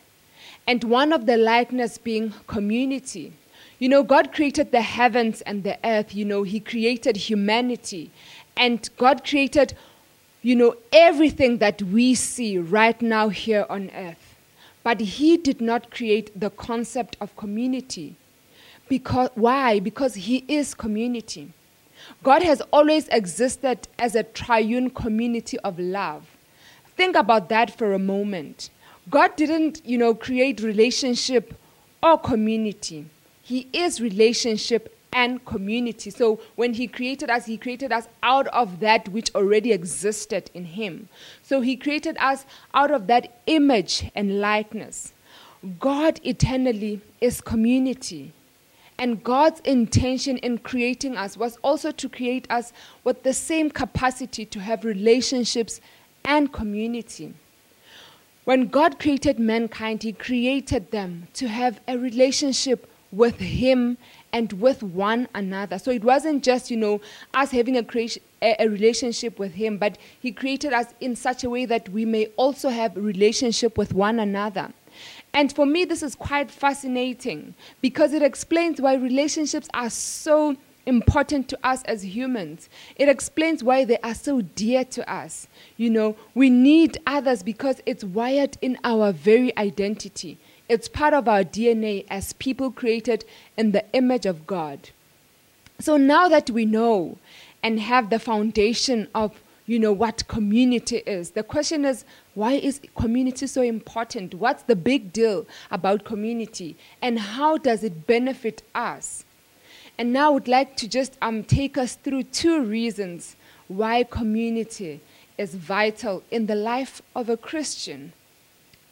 And 0.65 0.85
one 0.85 1.13
of 1.13 1.27
the 1.27 1.37
likeness 1.37 1.99
being 1.99 2.33
community. 2.47 3.33
You 3.81 3.89
know, 3.89 4.05
God 4.05 4.33
created 4.33 4.71
the 4.71 4.83
heavens 4.83 5.41
and 5.41 5.65
the 5.65 5.77
earth, 5.85 6.15
you 6.15 6.25
know, 6.25 6.45
He 6.45 6.61
created 6.61 7.17
humanity. 7.17 8.13
And 8.57 8.89
God 8.99 9.25
created, 9.25 9.75
you 10.41 10.55
know, 10.55 10.77
everything 10.93 11.59
that 11.59 11.83
we 11.83 12.15
see 12.15 12.59
right 12.59 13.03
now 13.03 13.29
here 13.29 13.67
on 13.69 13.91
earth. 13.91 14.37
But 14.85 15.01
He 15.01 15.37
did 15.37 15.61
not 15.61 15.91
create 15.91 16.39
the 16.39 16.51
concept 16.51 17.17
of 17.21 17.37
community. 17.37 18.15
Because, 18.89 19.31
why? 19.35 19.81
Because 19.81 20.15
He 20.15 20.45
is 20.49 20.75
community. 20.75 21.53
God 22.23 22.43
has 22.43 22.61
always 22.73 23.09
existed 23.09 23.89
as 23.99 24.15
a 24.15 24.23
triune 24.23 24.91
community 24.91 25.59
of 25.61 25.79
love. 25.79 26.27
Think 26.97 27.17
about 27.17 27.49
that 27.49 27.77
for 27.77 27.93
a 27.93 27.99
moment. 27.99 28.71
God 29.11 29.35
didn't, 29.37 29.85
you 29.85 29.99
know, 29.99 30.15
create 30.15 30.61
relationship 30.61 31.55
or 32.03 32.19
community. 32.19 33.07
He 33.43 33.69
is 33.73 34.01
relationship 34.01 34.97
and 35.13 35.45
community. 35.45 36.11
So 36.11 36.41
when 36.57 36.75
he 36.75 36.87
created 36.87 37.29
us, 37.29 37.47
he 37.47 37.57
created 37.59 37.93
us 37.93 38.09
out 38.23 38.47
of 38.49 38.81
that 38.81 39.09
which 39.09 39.35
already 39.35 39.73
existed 39.73 40.51
in 40.55 40.65
him. 40.65 41.09
So 41.43 41.61
he 41.61 41.77
created 41.77 42.17
us 42.19 42.47
out 42.73 42.91
of 42.91 43.07
that 43.09 43.41
image 43.47 44.11
and 44.15 44.41
likeness. 44.41 45.13
God 45.79 46.19
eternally 46.25 47.01
is 47.21 47.41
community. 47.41 48.33
And 49.03 49.25
God's 49.25 49.59
intention 49.65 50.37
in 50.37 50.59
creating 50.59 51.17
us 51.17 51.37
was 51.37 51.57
also 51.57 51.91
to 51.91 52.09
create 52.09 52.47
us 52.49 52.73
with 53.03 53.25
the 53.25 53.33
same 53.33 53.69
capacity 53.69 54.45
to 54.45 54.61
have 54.61 54.85
relationships 54.85 55.81
and 56.25 56.53
community. 56.53 57.35
When 58.45 58.69
God 58.69 59.01
created 59.01 59.41
mankind, 59.41 60.05
He 60.05 60.13
created 60.13 60.93
them 60.93 61.27
to 61.35 61.49
have 61.49 61.81
a 61.89 61.99
relationship 61.99 62.89
with 63.11 63.41
Him 63.41 63.99
and 64.33 64.53
with 64.53 64.85
one 64.85 65.27
another. 65.35 65.81
So 65.81 65.91
it 65.91 66.05
wasn't 66.05 66.45
just, 66.45 66.71
you 66.71 66.77
know, 66.77 67.01
us 67.35 67.51
having 67.51 67.77
a, 67.77 67.83
creation, 67.83 68.23
a, 68.41 68.69
relationship 68.69 69.37
with 69.37 69.55
Him, 69.55 69.79
but 69.79 69.99
He 70.21 70.31
created 70.31 70.73
us 70.73 70.87
in 71.01 71.17
such 71.17 71.43
a 71.43 71.51
way 71.51 71.65
that 71.65 71.89
we 71.89 72.05
may 72.05 72.27
also 72.37 72.69
have 72.69 72.97
relationship 72.97 73.77
with 73.77 73.95
one 73.95 74.21
another. 74.21 74.73
And 75.35 75.53
for 75.53 75.65
me, 75.65 75.85
this 75.85 76.03
is 76.03 76.15
quite 76.15 76.51
fascinating 76.51 77.55
because 77.81 78.13
it 78.13 78.23
explains 78.23 78.81
why 78.81 78.95
relationships 78.95 79.69
are 79.73 79.91
so 79.91 80.57
important 80.85 81.49
to 81.49 81.59
us 81.63 81.83
as 81.85 82.05
humans. 82.05 82.69
It 82.97 83.09
explains 83.09 83.63
why 83.63 83.85
they 83.85 83.99
are 83.99 84.15
so 84.15 84.41
dear 84.43 84.85
to 84.87 85.11
us. 85.11 85.47
You 85.77 85.91
know, 85.91 86.17
we 86.35 86.51
need 86.51 86.99
others 87.07 87.43
because 87.43 87.81
it's 87.87 88.05
wired 88.05 88.59
in 88.61 88.79
our 88.85 89.13
very 89.13 89.57
identity. 89.57 90.39
It's 90.69 90.89
part 90.89 91.15
of 91.15 91.29
our 91.29 91.45
DNA 91.45 92.07
as 92.11 92.33
people 92.35 92.71
created 92.71 93.25
in 93.57 93.73
the 93.73 93.85
image 93.93 94.27
of 94.27 94.47
God. 94.47 94.91
So 95.79 95.97
now 95.97 96.29
that 96.29 96.51
we 96.51 96.65
know 96.65 97.19
and 97.63 97.81
have 97.81 98.11
the 98.11 98.19
foundation 98.19 99.09
of 99.15 99.41
you 99.67 99.79
know 99.79 99.93
what 99.93 100.27
community 100.27 100.99
is 101.07 101.31
the 101.31 101.43
question 101.43 101.85
is 101.85 102.05
why 102.35 102.53
is 102.55 102.81
community 102.97 103.47
so 103.47 103.63
important? 103.63 104.35
What's 104.35 104.63
the 104.63 104.77
big 104.77 105.13
deal 105.13 105.47
about 105.71 106.05
community? 106.05 106.77
And 107.03 107.19
how 107.19 107.59
does 107.59 107.85
it 107.85 108.07
benefit 108.07 108.63
us? 108.75 109.25
And 109.99 110.13
now 110.13 110.31
i 110.31 110.35
would 110.35 110.49
like 110.49 110.77
to 110.79 110.89
just 110.89 111.19
um, 111.21 111.45
take 111.45 111.77
us 111.77 111.95
through 111.97 112.25
two 112.25 112.63
reasons 112.63 113.37
why 113.69 114.05
community 114.05 115.01
is 115.37 115.55
vital 115.55 116.23
in 116.31 116.47
the 116.47 116.55
life 116.55 117.03
of 117.15 117.29
a 117.29 117.37
christian 117.37 118.13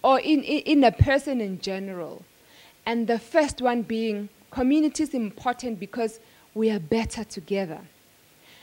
or 0.03 0.21
in, 0.21 0.43
in, 0.43 0.61
in 0.61 0.85
a 0.85 0.93
person 0.93 1.41
in 1.41 1.61
general. 1.61 2.25
And 2.87 3.07
the 3.07 3.19
first 3.19 3.61
one 3.61 3.83
being 3.83 4.29
community 4.51 5.03
is 5.03 5.15
important 5.15 5.79
because 5.79 6.21
we 6.55 6.71
are 6.71 6.79
better 6.79 7.25
together. 7.25 7.81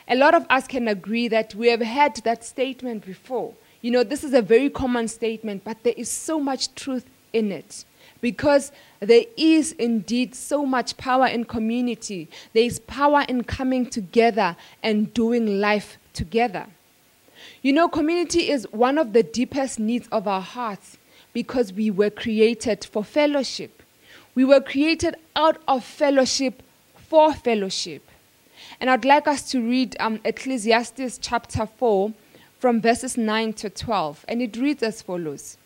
A 0.08 0.16
lot 0.16 0.34
of 0.34 0.46
us 0.50 0.68
can 0.68 0.88
agree 0.88 1.28
that 1.28 1.54
we 1.54 1.68
have 1.68 1.82
had 1.82 2.16
that 2.18 2.44
statement 2.44 3.06
before. 3.06 3.54
You 3.88 3.93
know, 3.93 4.04
this 4.04 4.26
is 4.26 4.34
a 4.34 4.41
very 4.41 4.69
common 4.69 5.08
statement, 5.08 5.63
but 5.63 5.82
there 5.84 5.93
is 5.95 6.12
so 6.12 6.41
much 6.41 6.76
truth 6.76 7.06
in 7.32 7.54
it 7.54 7.86
because 8.19 8.73
there 9.00 9.23
is 9.38 9.71
indeed 9.71 10.36
so 10.36 10.65
much 10.65 10.97
power 10.97 11.26
in 11.26 11.45
community. 11.45 12.28
There 12.52 12.65
is 12.65 12.80
power 12.80 13.23
in 13.30 13.45
coming 13.45 13.86
together 13.86 14.58
and 14.84 15.13
doing 15.13 15.62
life 15.62 15.97
together. 16.12 16.65
You 17.62 17.71
know, 17.71 17.88
community 17.88 18.50
is 18.50 18.67
one 18.73 18.97
of 18.97 19.13
the 19.13 19.23
deepest 19.23 19.80
needs 19.80 20.10
of 20.12 20.28
our 20.28 20.41
hearts 20.41 20.97
because 21.32 21.71
we 21.71 21.89
were 21.89 22.10
created 22.10 22.84
for 22.84 23.06
fellowship. 23.06 23.82
We 24.36 24.43
were 24.43 24.60
created 24.60 25.15
out 25.34 25.62
of 25.65 25.86
fellowship 25.86 26.62
for 26.97 27.34
fellowship. 27.34 28.04
And 28.82 28.89
I'd 28.89 29.06
like 29.06 29.30
us 29.30 29.50
to 29.52 29.62
read 29.62 29.95
um, 30.02 30.19
Ecclesiastes 30.26 31.19
chapter 31.19 31.65
4 31.65 32.12
from 32.60 32.82
verses 32.82 33.17
9 33.17 33.54
to 33.54 33.70
12. 33.70 34.26
And 34.28 34.41
it 34.41 34.58
reads 34.58 34.84
as 34.84 35.02
follows 35.02 35.58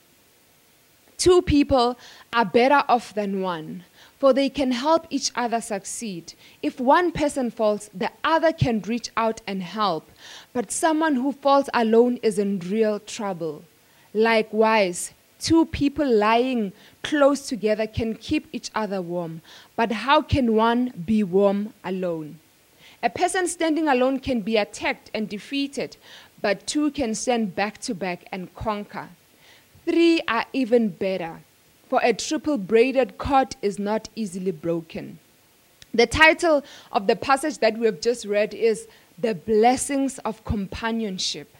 Two 1.21 1.43
people 1.43 1.99
are 2.33 2.45
better 2.45 2.83
off 2.89 3.13
than 3.13 3.41
one, 3.41 3.83
for 4.17 4.33
they 4.33 4.49
can 4.49 4.71
help 4.71 5.05
each 5.11 5.31
other 5.35 5.61
succeed. 5.61 6.33
If 6.63 6.79
one 6.79 7.11
person 7.11 7.51
falls, 7.51 7.91
the 7.93 8.09
other 8.23 8.51
can 8.51 8.81
reach 8.81 9.11
out 9.15 9.39
and 9.45 9.61
help. 9.61 10.09
But 10.51 10.71
someone 10.71 11.13
who 11.13 11.31
falls 11.31 11.69
alone 11.75 12.17
is 12.23 12.39
in 12.39 12.57
real 12.57 12.99
trouble. 12.99 13.65
Likewise, 14.15 15.13
two 15.39 15.67
people 15.67 16.11
lying 16.11 16.73
close 17.03 17.47
together 17.47 17.85
can 17.85 18.15
keep 18.15 18.47
each 18.51 18.71
other 18.73 18.99
warm. 18.99 19.43
But 19.75 19.91
how 19.91 20.23
can 20.23 20.55
one 20.55 20.91
be 21.05 21.23
warm 21.23 21.75
alone? 21.83 22.39
A 23.03 23.09
person 23.09 23.47
standing 23.47 23.87
alone 23.87 24.19
can 24.19 24.41
be 24.41 24.57
attacked 24.57 25.09
and 25.13 25.27
defeated, 25.27 25.97
but 26.41 26.67
two 26.67 26.91
can 26.91 27.13
stand 27.15 27.55
back 27.55 27.77
to 27.79 27.93
back 27.93 28.25
and 28.31 28.53
conquer. 28.55 29.09
Three 29.85 30.21
are 30.27 30.45
even 30.53 30.89
better, 30.89 31.41
for 31.87 31.99
a 32.03 32.13
triple 32.13 32.57
braided 32.57 33.17
cord 33.17 33.55
is 33.61 33.79
not 33.79 34.09
easily 34.15 34.51
broken. 34.51 35.19
The 35.93 36.07
title 36.07 36.63
of 36.91 37.07
the 37.07 37.15
passage 37.15 37.57
that 37.57 37.77
we 37.77 37.85
have 37.85 37.99
just 37.99 38.25
read 38.25 38.53
is 38.53 38.87
The 39.19 39.35
Blessings 39.35 40.19
of 40.19 40.43
Companionship. 40.45 41.53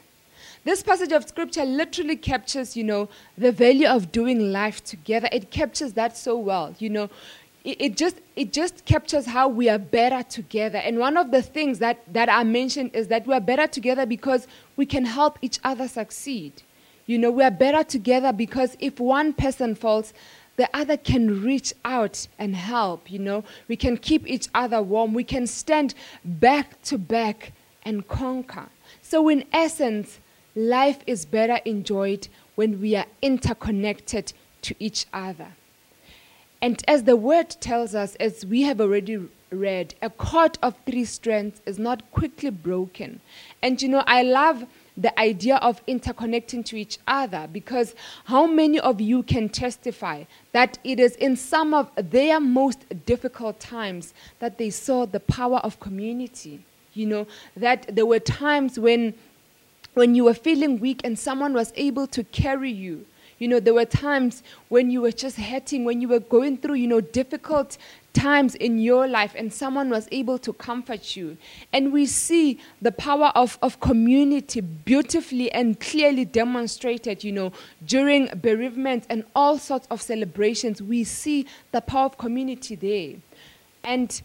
This 0.64 0.84
passage 0.84 1.12
of 1.12 1.28
scripture 1.28 1.66
literally 1.66 2.16
captures, 2.16 2.78
you 2.78 2.84
know, 2.84 3.10
the 3.38 3.52
value 3.52 3.88
of 3.88 4.12
doing 4.12 4.52
life 4.52 4.84
together. 4.84 5.28
It 5.32 5.50
captures 5.50 5.94
that 5.94 6.16
so 6.16 6.38
well. 6.38 6.76
You 6.78 6.92
know, 6.92 7.10
it, 7.64 7.96
just 7.96 8.18
it 8.36 8.52
just 8.52 8.86
captures 8.86 9.26
how 9.26 9.48
we 9.48 9.70
are 9.70 9.78
better 9.78 10.24
together. 10.24 10.80
And 10.80 10.98
one 10.98 11.16
of 11.16 11.32
the 11.32 11.42
things 11.42 11.80
that, 11.80 12.02
that 12.12 12.28
I 12.30 12.44
mentioned 12.44 12.92
is 12.96 13.08
that 13.10 13.28
we 13.28 13.34
are 13.34 13.42
better 13.42 13.68
together 13.68 14.06
because 14.06 14.48
we 14.76 14.86
can 14.86 15.06
help 15.06 15.38
each 15.42 15.60
other 15.64 15.88
succeed. 15.88 16.54
You 17.06 17.18
know, 17.18 17.30
we 17.30 17.44
are 17.44 17.52
better 17.52 17.84
together 17.84 18.34
because 18.34 18.76
if 18.80 19.00
one 19.00 19.34
person 19.34 19.76
falls, 19.76 20.14
the 20.56 20.70
other 20.74 20.98
can 20.98 21.44
reach 21.44 21.74
out 21.86 22.28
and 22.40 22.56
help. 22.56 23.12
You 23.12 23.20
know, 23.20 23.44
we 23.68 23.76
can 23.76 23.98
keep 23.98 24.28
each 24.28 24.48
other 24.56 24.82
warm. 24.82 25.14
We 25.14 25.24
can 25.24 25.46
stand 25.46 25.94
back 26.24 26.82
to 26.84 26.98
back 26.98 27.54
and 27.84 28.08
conquer. 28.08 28.70
So, 29.02 29.30
in 29.30 29.46
essence, 29.54 30.20
life 30.56 31.00
is 31.08 31.26
better 31.26 31.60
enjoyed 31.66 32.28
when 32.56 32.82
we 32.82 32.96
are 32.96 33.08
interconnected 33.22 34.34
to 34.64 34.76
each 34.80 35.06
other. 35.14 35.48
And 36.62 36.84
as 36.88 37.04
the 37.04 37.16
word 37.16 37.50
tells 37.60 37.96
us, 37.96 38.16
as 38.16 38.46
we 38.46 38.62
have 38.64 38.80
already 38.80 39.28
read, 39.50 39.96
a 40.02 40.12
cord 40.12 40.60
of 40.62 40.76
three 40.86 41.06
strands 41.06 41.60
is 41.66 41.80
not 41.80 42.10
quickly 42.12 42.52
broken. 42.52 43.20
And 43.64 43.82
you 43.82 43.90
know, 43.90 44.04
I 44.06 44.22
love 44.22 44.66
the 44.96 45.18
idea 45.20 45.56
of 45.58 45.84
interconnecting 45.88 46.64
to 46.66 46.78
each 46.78 47.00
other 47.08 47.48
because 47.52 47.96
how 48.26 48.46
many 48.46 48.80
of 48.80 49.02
you 49.02 49.24
can 49.24 49.50
testify 49.50 50.26
that 50.52 50.78
it 50.84 51.00
is 51.00 51.16
in 51.16 51.36
some 51.36 51.74
of 51.74 51.90
their 51.96 52.40
most 52.40 52.86
difficult 53.06 53.60
times 53.60 54.14
that 54.40 54.58
they 54.58 54.70
saw 54.70 55.06
the 55.06 55.20
power 55.20 55.58
of 55.58 55.80
community? 55.80 56.64
You 56.94 57.08
know, 57.08 57.28
that 57.56 57.96
there 57.96 58.06
were 58.06 58.20
times 58.20 58.78
when 58.78 59.16
when 59.94 60.16
you 60.16 60.26
were 60.26 60.34
feeling 60.34 60.80
weak 60.80 61.02
and 61.04 61.20
someone 61.20 61.54
was 61.54 61.74
able 61.76 62.08
to 62.08 62.24
carry 62.24 62.72
you 62.72 63.06
you 63.42 63.48
know, 63.48 63.60
there 63.60 63.74
were 63.74 63.86
times 63.86 64.44
when 64.70 64.92
you 64.92 65.02
were 65.02 65.12
just 65.12 65.36
hurting, 65.36 65.84
when 65.84 66.00
you 66.00 66.08
were 66.08 66.20
going 66.20 66.58
through, 66.58 66.76
you 66.76 66.86
know, 66.86 67.02
difficult 67.02 67.76
times 68.14 68.54
in 68.54 68.78
your 68.78 69.08
life 69.08 69.34
and 69.36 69.52
someone 69.52 69.90
was 69.90 70.08
able 70.12 70.38
to 70.38 70.54
comfort 70.54 71.16
you. 71.16 71.36
And 71.74 71.92
we 71.92 72.06
see 72.06 72.60
the 72.84 72.92
power 72.92 73.32
of, 73.34 73.58
of 73.64 73.80
community 73.80 74.62
beautifully 74.62 75.52
and 75.54 75.80
clearly 75.80 76.24
demonstrated, 76.24 77.24
you 77.24 77.32
know, 77.32 77.52
during 77.84 78.28
bereavement 78.28 79.08
and 79.10 79.24
all 79.36 79.58
sorts 79.58 79.88
of 79.90 80.04
celebrations. 80.04 80.80
We 80.80 81.04
see 81.04 81.48
the 81.72 81.82
power 81.82 82.06
of 82.06 82.20
community 82.20 82.76
there. 82.76 83.16
And 83.84 84.22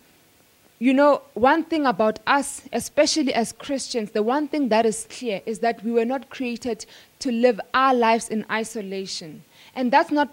you 0.78 0.92
know, 0.92 1.22
one 1.34 1.64
thing 1.64 1.86
about 1.86 2.18
us, 2.26 2.62
especially 2.72 3.32
as 3.32 3.52
Christians, 3.52 4.10
the 4.10 4.22
one 4.22 4.46
thing 4.46 4.68
that 4.68 4.84
is 4.84 5.06
clear 5.08 5.40
is 5.46 5.60
that 5.60 5.82
we 5.82 5.90
were 5.90 6.04
not 6.04 6.28
created 6.28 6.84
to 7.20 7.32
live 7.32 7.58
our 7.72 7.94
lives 7.94 8.28
in 8.28 8.44
isolation. 8.50 9.42
And 9.74 9.90
that's 9.90 10.10
not, 10.10 10.28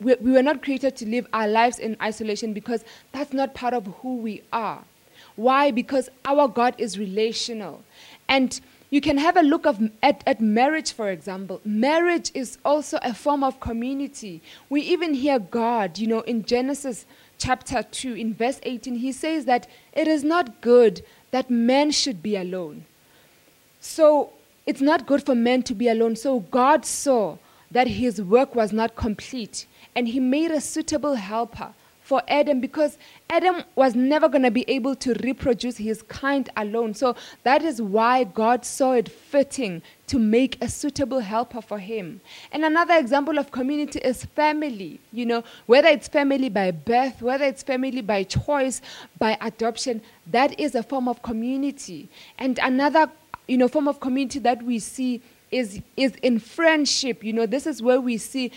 we, 0.00 0.16
we 0.16 0.32
were 0.32 0.42
not 0.42 0.62
created 0.62 0.96
to 0.96 1.06
live 1.06 1.28
our 1.32 1.46
lives 1.46 1.78
in 1.78 1.96
isolation 2.02 2.52
because 2.52 2.84
that's 3.12 3.32
not 3.32 3.54
part 3.54 3.72
of 3.72 3.86
who 4.02 4.16
we 4.16 4.42
are. 4.52 4.82
Why? 5.36 5.70
Because 5.70 6.08
our 6.24 6.48
God 6.48 6.74
is 6.78 6.98
relational. 6.98 7.84
And 8.28 8.60
you 8.90 9.00
can 9.00 9.18
have 9.18 9.36
a 9.36 9.42
look 9.42 9.64
of, 9.64 9.80
at, 10.02 10.24
at 10.26 10.40
marriage, 10.40 10.92
for 10.92 11.10
example. 11.10 11.60
Marriage 11.64 12.32
is 12.34 12.58
also 12.64 12.98
a 13.02 13.14
form 13.14 13.44
of 13.44 13.60
community. 13.60 14.42
We 14.70 14.80
even 14.80 15.14
hear 15.14 15.38
God, 15.38 15.98
you 15.98 16.08
know, 16.08 16.22
in 16.22 16.44
Genesis 16.44 17.06
chapter 17.38 17.82
2, 17.82 18.14
in 18.14 18.34
verse 18.34 18.60
18, 18.62 18.96
he 18.96 19.12
says 19.12 19.44
that 19.46 19.66
it 19.92 20.06
is 20.08 20.22
not 20.24 20.60
good 20.60 21.02
that 21.30 21.50
man 21.50 21.90
should 21.90 22.22
be 22.22 22.36
alone. 22.36 22.84
So 23.80 24.30
it's 24.66 24.80
not 24.80 25.06
good 25.06 25.24
for 25.24 25.34
men 25.34 25.62
to 25.62 25.74
be 25.74 25.88
alone. 25.88 26.16
So 26.16 26.40
God 26.40 26.84
saw 26.84 27.38
that 27.70 27.86
his 27.86 28.20
work 28.20 28.54
was 28.54 28.72
not 28.72 28.96
complete, 28.96 29.66
and 29.94 30.08
he 30.08 30.20
made 30.20 30.50
a 30.50 30.60
suitable 30.60 31.14
helper 31.14 31.74
for 32.08 32.22
Adam 32.26 32.58
because 32.58 32.96
Adam 33.28 33.62
was 33.76 33.94
never 33.94 34.30
going 34.30 34.42
to 34.42 34.50
be 34.50 34.64
able 34.66 34.94
to 34.94 35.12
reproduce 35.22 35.76
his 35.76 36.00
kind 36.00 36.48
alone. 36.56 36.94
So 36.94 37.14
that 37.42 37.62
is 37.62 37.82
why 37.82 38.24
God 38.24 38.64
saw 38.64 38.92
it 38.92 39.10
fitting 39.10 39.82
to 40.06 40.18
make 40.18 40.56
a 40.64 40.70
suitable 40.70 41.20
helper 41.20 41.60
for 41.60 41.78
him. 41.78 42.22
And 42.50 42.64
another 42.64 42.96
example 42.96 43.38
of 43.38 43.52
community 43.52 43.98
is 43.98 44.24
family. 44.24 45.00
You 45.12 45.26
know, 45.26 45.44
whether 45.66 45.88
it's 45.88 46.08
family 46.08 46.48
by 46.48 46.70
birth, 46.70 47.20
whether 47.20 47.44
it's 47.44 47.62
family 47.62 48.00
by 48.00 48.22
choice, 48.22 48.80
by 49.18 49.36
adoption, 49.42 50.00
that 50.28 50.58
is 50.58 50.74
a 50.74 50.82
form 50.82 51.08
of 51.08 51.20
community. 51.20 52.08
And 52.38 52.58
another, 52.62 53.10
you 53.46 53.58
know, 53.58 53.68
form 53.68 53.86
of 53.86 54.00
community 54.00 54.38
that 54.38 54.62
we 54.62 54.78
see 54.78 55.20
is 55.50 55.82
is 55.98 56.14
in 56.22 56.38
friendship. 56.38 57.22
You 57.22 57.34
know, 57.34 57.44
this 57.44 57.66
is 57.66 57.82
where 57.82 58.00
we 58.00 58.16
see 58.16 58.50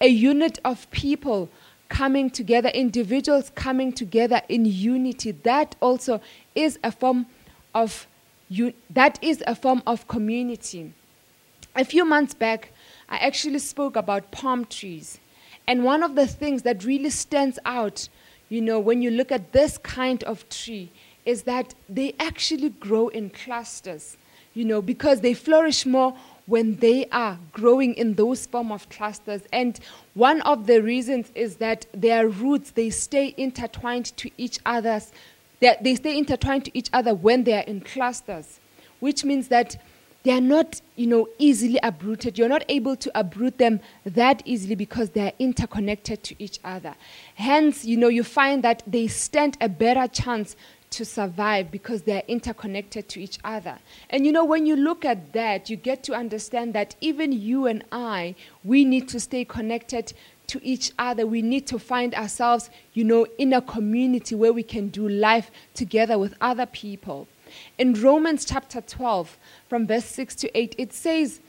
a 0.00 0.08
unit 0.08 0.58
of 0.64 0.90
people 0.90 1.50
coming 1.88 2.30
together, 2.30 2.68
individuals 2.70 3.50
coming 3.54 3.92
together 3.92 4.42
in 4.48 4.64
unity. 4.64 5.32
That 5.32 5.76
also 5.80 6.20
is 6.54 6.78
a 6.82 6.90
form 6.90 7.26
of 7.74 8.06
you. 8.48 8.72
that 8.90 9.18
is 9.22 9.42
a 9.46 9.54
form 9.54 9.82
of 9.86 10.06
community. 10.08 10.92
A 11.76 11.84
few 11.84 12.04
months 12.04 12.34
back, 12.34 12.70
I 13.08 13.16
actually 13.16 13.58
spoke 13.58 13.96
about 13.96 14.30
palm 14.30 14.64
trees. 14.64 15.18
And 15.66 15.82
one 15.84 16.02
of 16.02 16.14
the 16.14 16.26
things 16.26 16.62
that 16.62 16.84
really 16.84 17.10
stands 17.10 17.58
out, 17.64 18.08
you 18.48 18.60
know, 18.60 18.78
when 18.78 19.02
you 19.02 19.10
look 19.10 19.32
at 19.32 19.52
this 19.52 19.78
kind 19.78 20.22
of 20.24 20.48
tree, 20.48 20.90
is 21.24 21.44
that 21.44 21.74
they 21.88 22.14
actually 22.20 22.68
grow 22.68 23.08
in 23.08 23.30
clusters, 23.30 24.16
you 24.52 24.64
know, 24.64 24.82
because 24.82 25.20
they 25.20 25.34
flourish 25.34 25.86
more 25.86 26.14
when 26.46 26.76
they 26.76 27.06
are 27.06 27.38
growing 27.52 27.94
in 27.94 28.14
those 28.14 28.46
form 28.46 28.70
of 28.70 28.88
clusters. 28.88 29.42
And 29.52 29.78
one 30.14 30.40
of 30.42 30.66
the 30.66 30.82
reasons 30.82 31.30
is 31.34 31.56
that 31.56 31.86
their 31.92 32.28
roots, 32.28 32.72
they 32.72 32.90
stay 32.90 33.34
intertwined 33.36 34.16
to 34.18 34.30
each 34.36 34.58
other's, 34.66 35.12
they, 35.60 35.76
they 35.80 35.94
stay 35.94 36.18
intertwined 36.18 36.66
to 36.66 36.76
each 36.76 36.90
other 36.92 37.14
when 37.14 37.44
they 37.44 37.54
are 37.54 37.64
in 37.64 37.80
clusters, 37.80 38.60
which 39.00 39.24
means 39.24 39.48
that 39.48 39.76
they 40.24 40.32
are 40.32 40.40
not, 40.40 40.80
you 40.96 41.06
know, 41.06 41.28
easily 41.38 41.78
uprooted. 41.82 42.38
You're 42.38 42.48
not 42.48 42.64
able 42.70 42.96
to 42.96 43.10
uproot 43.14 43.58
them 43.58 43.80
that 44.06 44.42
easily 44.46 44.74
because 44.74 45.10
they 45.10 45.26
are 45.28 45.32
interconnected 45.38 46.22
to 46.24 46.42
each 46.42 46.58
other. 46.64 46.94
Hence, 47.34 47.84
you 47.84 47.98
know, 47.98 48.08
you 48.08 48.24
find 48.24 48.64
that 48.64 48.82
they 48.86 49.06
stand 49.06 49.58
a 49.60 49.68
better 49.68 50.08
chance 50.08 50.56
to 50.94 51.04
survive 51.04 51.70
because 51.70 52.02
they're 52.02 52.22
interconnected 52.28 53.08
to 53.10 53.20
each 53.20 53.38
other. 53.44 53.78
And 54.10 54.24
you 54.24 54.32
know, 54.32 54.44
when 54.44 54.66
you 54.66 54.76
look 54.76 55.04
at 55.04 55.32
that, 55.32 55.68
you 55.68 55.76
get 55.76 56.02
to 56.04 56.14
understand 56.14 56.72
that 56.74 56.94
even 57.00 57.32
you 57.32 57.66
and 57.66 57.84
I, 57.92 58.34
we 58.62 58.84
need 58.84 59.08
to 59.10 59.20
stay 59.20 59.44
connected 59.44 60.12
to 60.46 60.64
each 60.64 60.92
other. 60.98 61.26
We 61.26 61.42
need 61.42 61.66
to 61.68 61.78
find 61.78 62.14
ourselves, 62.14 62.70
you 62.92 63.04
know, 63.04 63.26
in 63.38 63.52
a 63.52 63.62
community 63.62 64.34
where 64.34 64.52
we 64.52 64.62
can 64.62 64.88
do 64.88 65.08
life 65.08 65.50
together 65.74 66.18
with 66.18 66.34
other 66.40 66.66
people. 66.66 67.28
In 67.78 67.94
Romans 67.94 68.44
chapter 68.44 68.80
12, 68.80 69.38
from 69.68 69.86
verse 69.86 70.04
6 70.06 70.34
to 70.36 70.58
8, 70.58 70.74
it 70.78 70.92
says, 70.92 71.40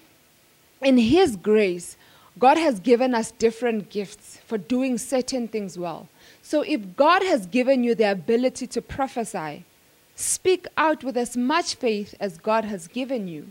In 0.81 0.97
His 0.97 1.36
grace, 1.36 1.97
God 2.38 2.58
has 2.58 2.79
given 2.79 3.15
us 3.15 3.31
different 3.31 3.89
gifts 3.89 4.39
for 4.45 4.58
doing 4.58 4.97
certain 4.97 5.47
things 5.47 5.77
well. 5.77 6.10
So 6.45 6.62
if 6.62 6.95
God 6.95 7.23
has 7.23 7.47
given 7.47 7.84
you 7.84 7.95
the 7.95 8.12
ability 8.12 8.67
to 8.67 8.79
prophesy, 8.79 9.65
speak 10.13 10.67
out 10.77 11.03
with 11.03 11.17
as 11.17 11.36
much 11.36 11.73
faith 11.73 12.13
as 12.19 12.38
God 12.38 12.65
has 12.65 12.88
given 12.88 13.27
you. 13.27 13.47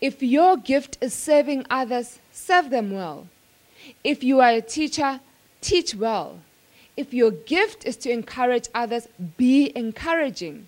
If 0.00 0.20
your 0.20 0.56
gift 0.56 0.98
is 1.00 1.14
serving 1.14 1.64
others, 1.70 2.18
serve 2.32 2.70
them 2.70 2.90
well. 2.90 3.28
If 4.02 4.24
you 4.24 4.40
are 4.40 4.50
a 4.50 4.60
teacher, 4.60 5.20
teach 5.60 5.94
well. 5.94 6.40
If 6.96 7.14
your 7.14 7.30
gift 7.30 7.84
is 7.84 7.96
to 7.98 8.10
encourage 8.10 8.68
others, 8.74 9.06
be 9.36 9.70
encouraging. 9.76 10.66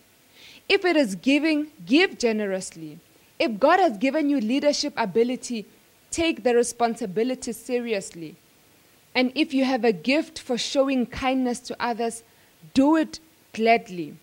If 0.69 0.85
it 0.85 0.95
is 0.95 1.17
giving, 1.17 1.73
give 1.85 2.17
generously. 2.17 3.01
If 3.41 3.59
God 3.59 3.81
has 3.81 3.99
given 3.99 4.31
you 4.31 4.41
leadership 4.41 4.95
ability, 4.97 5.67
take 6.13 6.45
the 6.45 6.55
responsibility 6.55 7.51
seriously. 7.53 8.37
And 9.15 9.31
if 9.35 9.55
you 9.55 9.65
have 9.65 9.85
a 9.85 9.93
gift 9.93 10.39
for 10.39 10.59
showing 10.59 11.07
kindness 11.07 11.61
to 11.61 11.77
others, 11.79 12.23
do 12.73 12.97
it 12.97 13.21
gladly. 13.53 14.17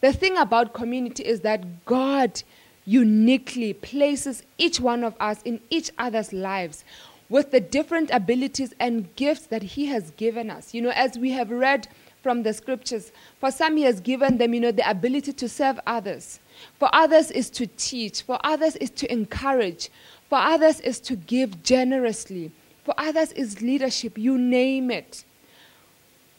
The 0.00 0.12
thing 0.12 0.36
about 0.36 0.74
community 0.74 1.24
is 1.24 1.40
that 1.40 1.84
God 1.84 2.42
uniquely 2.84 3.72
places 3.72 4.42
each 4.56 4.80
one 4.80 5.04
of 5.04 5.14
us 5.20 5.42
in 5.42 5.60
each 5.70 5.90
other's 5.98 6.32
lives 6.32 6.84
with 7.28 7.50
the 7.50 7.60
different 7.60 8.10
abilities 8.10 8.72
and 8.80 9.14
gifts 9.16 9.46
that 9.46 9.62
He 9.62 9.86
has 9.86 10.10
given 10.12 10.50
us. 10.50 10.72
You 10.72 10.82
know, 10.82 10.92
as 10.94 11.18
we 11.18 11.30
have 11.32 11.50
read 11.50 11.88
from 12.22 12.42
the 12.42 12.52
scriptures, 12.52 13.12
for 13.40 13.50
some, 13.50 13.76
He 13.76 13.82
has 13.84 14.00
given 14.00 14.38
them, 14.38 14.54
you 14.54 14.60
know, 14.60 14.72
the 14.72 14.88
ability 14.88 15.32
to 15.34 15.48
serve 15.48 15.78
others. 15.86 16.40
For 16.78 16.88
others 16.92 17.30
is 17.30 17.50
to 17.50 17.66
teach. 17.66 18.22
For 18.22 18.38
others 18.44 18.76
is 18.76 18.90
to 18.90 19.12
encourage. 19.12 19.90
For 20.28 20.38
others 20.38 20.80
is 20.80 21.00
to 21.00 21.16
give 21.16 21.62
generously. 21.62 22.52
For 22.88 22.94
others 22.96 23.32
is 23.32 23.60
leadership, 23.60 24.16
you 24.16 24.38
name 24.38 24.90
it. 24.90 25.22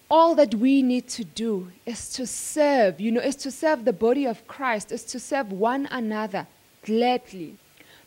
All 0.10 0.34
that 0.34 0.56
we 0.56 0.82
need 0.82 1.08
to 1.10 1.24
do 1.24 1.72
is 1.86 2.12
to 2.14 2.26
serve, 2.26 3.00
you 3.00 3.12
know, 3.12 3.22
is 3.22 3.36
to 3.36 3.52
serve 3.52 3.86
the 3.86 3.94
body 3.94 4.26
of 4.26 4.48
Christ, 4.48 4.92
is 4.92 5.04
to 5.04 5.20
serve 5.20 5.52
one 5.52 5.88
another 5.92 6.48
gladly. 6.84 7.58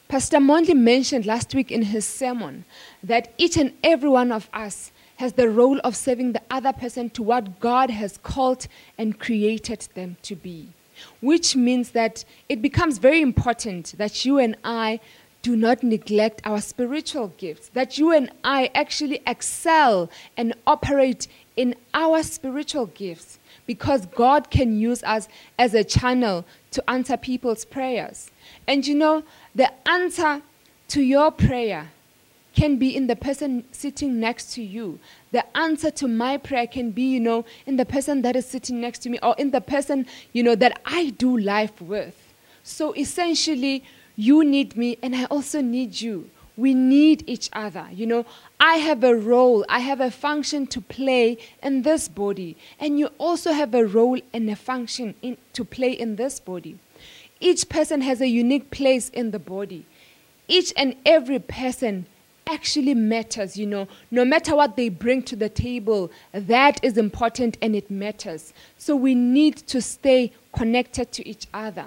Pastor 0.08 0.38
Mondley 0.38 0.74
mentioned 0.74 1.24
last 1.24 1.54
week 1.54 1.70
in 1.70 1.82
his 1.82 2.04
sermon 2.04 2.64
that 3.00 3.32
each 3.38 3.56
and 3.56 3.74
every 3.84 4.08
one 4.08 4.32
of 4.32 4.50
us 4.52 4.90
has 5.18 5.34
the 5.34 5.48
role 5.48 5.78
of 5.84 5.94
serving 5.94 6.32
the 6.32 6.42
other 6.50 6.72
person 6.72 7.10
to 7.10 7.22
what 7.22 7.60
God 7.60 7.90
has 7.90 8.18
called 8.24 8.66
and 8.98 9.20
created 9.20 9.86
them 9.94 10.16
to 10.22 10.34
be. 10.34 10.70
Which 11.20 11.54
means 11.54 11.92
that 11.92 12.24
it 12.48 12.60
becomes 12.60 12.98
very 12.98 13.22
important 13.22 13.94
that 13.98 14.24
you 14.24 14.38
and 14.38 14.56
I 14.64 14.98
do 15.42 15.56
not 15.56 15.82
neglect 15.82 16.40
our 16.44 16.60
spiritual 16.60 17.28
gifts, 17.36 17.68
that 17.70 17.98
you 17.98 18.12
and 18.12 18.30
I 18.44 18.70
actually 18.74 19.20
excel 19.26 20.08
and 20.36 20.54
operate 20.66 21.26
in 21.56 21.74
our 21.92 22.22
spiritual 22.22 22.86
gifts 22.86 23.38
because 23.66 24.06
God 24.06 24.50
can 24.50 24.78
use 24.78 25.02
us 25.02 25.28
as 25.58 25.74
a 25.74 25.84
channel 25.84 26.44
to 26.70 26.90
answer 26.90 27.16
people's 27.16 27.64
prayers. 27.64 28.30
And 28.66 28.86
you 28.86 28.94
know, 28.94 29.24
the 29.54 29.70
answer 29.88 30.42
to 30.88 31.02
your 31.02 31.30
prayer 31.30 31.90
can 32.54 32.76
be 32.76 32.94
in 32.94 33.06
the 33.06 33.16
person 33.16 33.64
sitting 33.72 34.20
next 34.20 34.52
to 34.54 34.62
you. 34.62 34.98
The 35.32 35.44
answer 35.56 35.90
to 35.92 36.08
my 36.08 36.36
prayer 36.36 36.66
can 36.66 36.90
be, 36.90 37.02
you 37.02 37.20
know, 37.20 37.44
in 37.66 37.76
the 37.76 37.86
person 37.86 38.22
that 38.22 38.36
is 38.36 38.46
sitting 38.46 38.80
next 38.80 39.00
to 39.00 39.10
me 39.10 39.18
or 39.22 39.34
in 39.38 39.50
the 39.50 39.60
person, 39.60 40.06
you 40.32 40.42
know, 40.42 40.54
that 40.56 40.80
I 40.84 41.10
do 41.10 41.38
life 41.38 41.80
with. 41.80 42.14
So 42.62 42.92
essentially, 42.92 43.84
you 44.16 44.44
need 44.44 44.76
me, 44.76 44.98
and 45.02 45.14
I 45.14 45.24
also 45.24 45.60
need 45.60 46.00
you. 46.00 46.28
We 46.56 46.74
need 46.74 47.24
each 47.26 47.48
other. 47.54 47.86
You 47.92 48.06
know, 48.06 48.26
I 48.60 48.76
have 48.76 49.02
a 49.04 49.14
role, 49.14 49.64
I 49.68 49.78
have 49.78 50.00
a 50.00 50.10
function 50.10 50.66
to 50.68 50.80
play 50.80 51.38
in 51.62 51.82
this 51.82 52.08
body, 52.08 52.56
and 52.78 52.98
you 52.98 53.08
also 53.18 53.52
have 53.52 53.74
a 53.74 53.86
role 53.86 54.20
and 54.32 54.50
a 54.50 54.56
function 54.56 55.14
in, 55.22 55.38
to 55.54 55.64
play 55.64 55.92
in 55.92 56.16
this 56.16 56.40
body. 56.40 56.78
Each 57.40 57.68
person 57.68 58.02
has 58.02 58.20
a 58.20 58.28
unique 58.28 58.70
place 58.70 59.08
in 59.08 59.30
the 59.30 59.38
body. 59.38 59.86
Each 60.46 60.72
and 60.76 60.94
every 61.06 61.38
person 61.38 62.06
actually 62.46 62.94
matters, 62.94 63.56
you 63.56 63.66
know. 63.66 63.88
No 64.10 64.24
matter 64.24 64.54
what 64.54 64.76
they 64.76 64.88
bring 64.90 65.22
to 65.22 65.36
the 65.36 65.48
table, 65.48 66.10
that 66.32 66.84
is 66.84 66.98
important 66.98 67.56
and 67.62 67.74
it 67.74 67.90
matters. 67.90 68.52
So 68.76 68.94
we 68.94 69.14
need 69.14 69.56
to 69.68 69.80
stay 69.80 70.32
connected 70.52 71.12
to 71.12 71.26
each 71.26 71.46
other. 71.54 71.86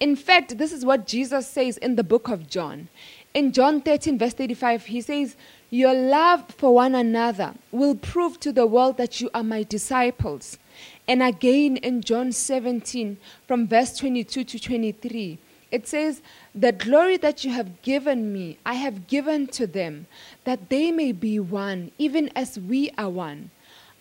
In 0.00 0.16
fact, 0.16 0.56
this 0.56 0.72
is 0.72 0.82
what 0.82 1.06
Jesus 1.06 1.46
says 1.46 1.76
in 1.76 1.96
the 1.96 2.02
book 2.02 2.28
of 2.28 2.48
John. 2.48 2.88
In 3.34 3.52
John 3.52 3.82
13, 3.82 4.18
verse 4.18 4.32
35, 4.32 4.86
he 4.86 5.02
says, 5.02 5.36
Your 5.68 5.92
love 5.92 6.46
for 6.56 6.74
one 6.74 6.94
another 6.94 7.54
will 7.70 7.94
prove 7.94 8.40
to 8.40 8.50
the 8.50 8.66
world 8.66 8.96
that 8.96 9.20
you 9.20 9.28
are 9.34 9.44
my 9.44 9.62
disciples. 9.62 10.58
And 11.06 11.22
again 11.22 11.76
in 11.76 12.00
John 12.00 12.32
17, 12.32 13.18
from 13.46 13.68
verse 13.68 13.98
22 13.98 14.42
to 14.42 14.58
23, 14.58 15.38
it 15.70 15.86
says, 15.86 16.22
The 16.54 16.72
glory 16.72 17.18
that 17.18 17.44
you 17.44 17.52
have 17.52 17.82
given 17.82 18.32
me, 18.32 18.58
I 18.64 18.74
have 18.74 19.06
given 19.06 19.48
to 19.48 19.66
them, 19.66 20.06
that 20.44 20.70
they 20.70 20.90
may 20.90 21.12
be 21.12 21.38
one, 21.38 21.92
even 21.98 22.30
as 22.34 22.58
we 22.58 22.90
are 22.96 23.10
one. 23.10 23.50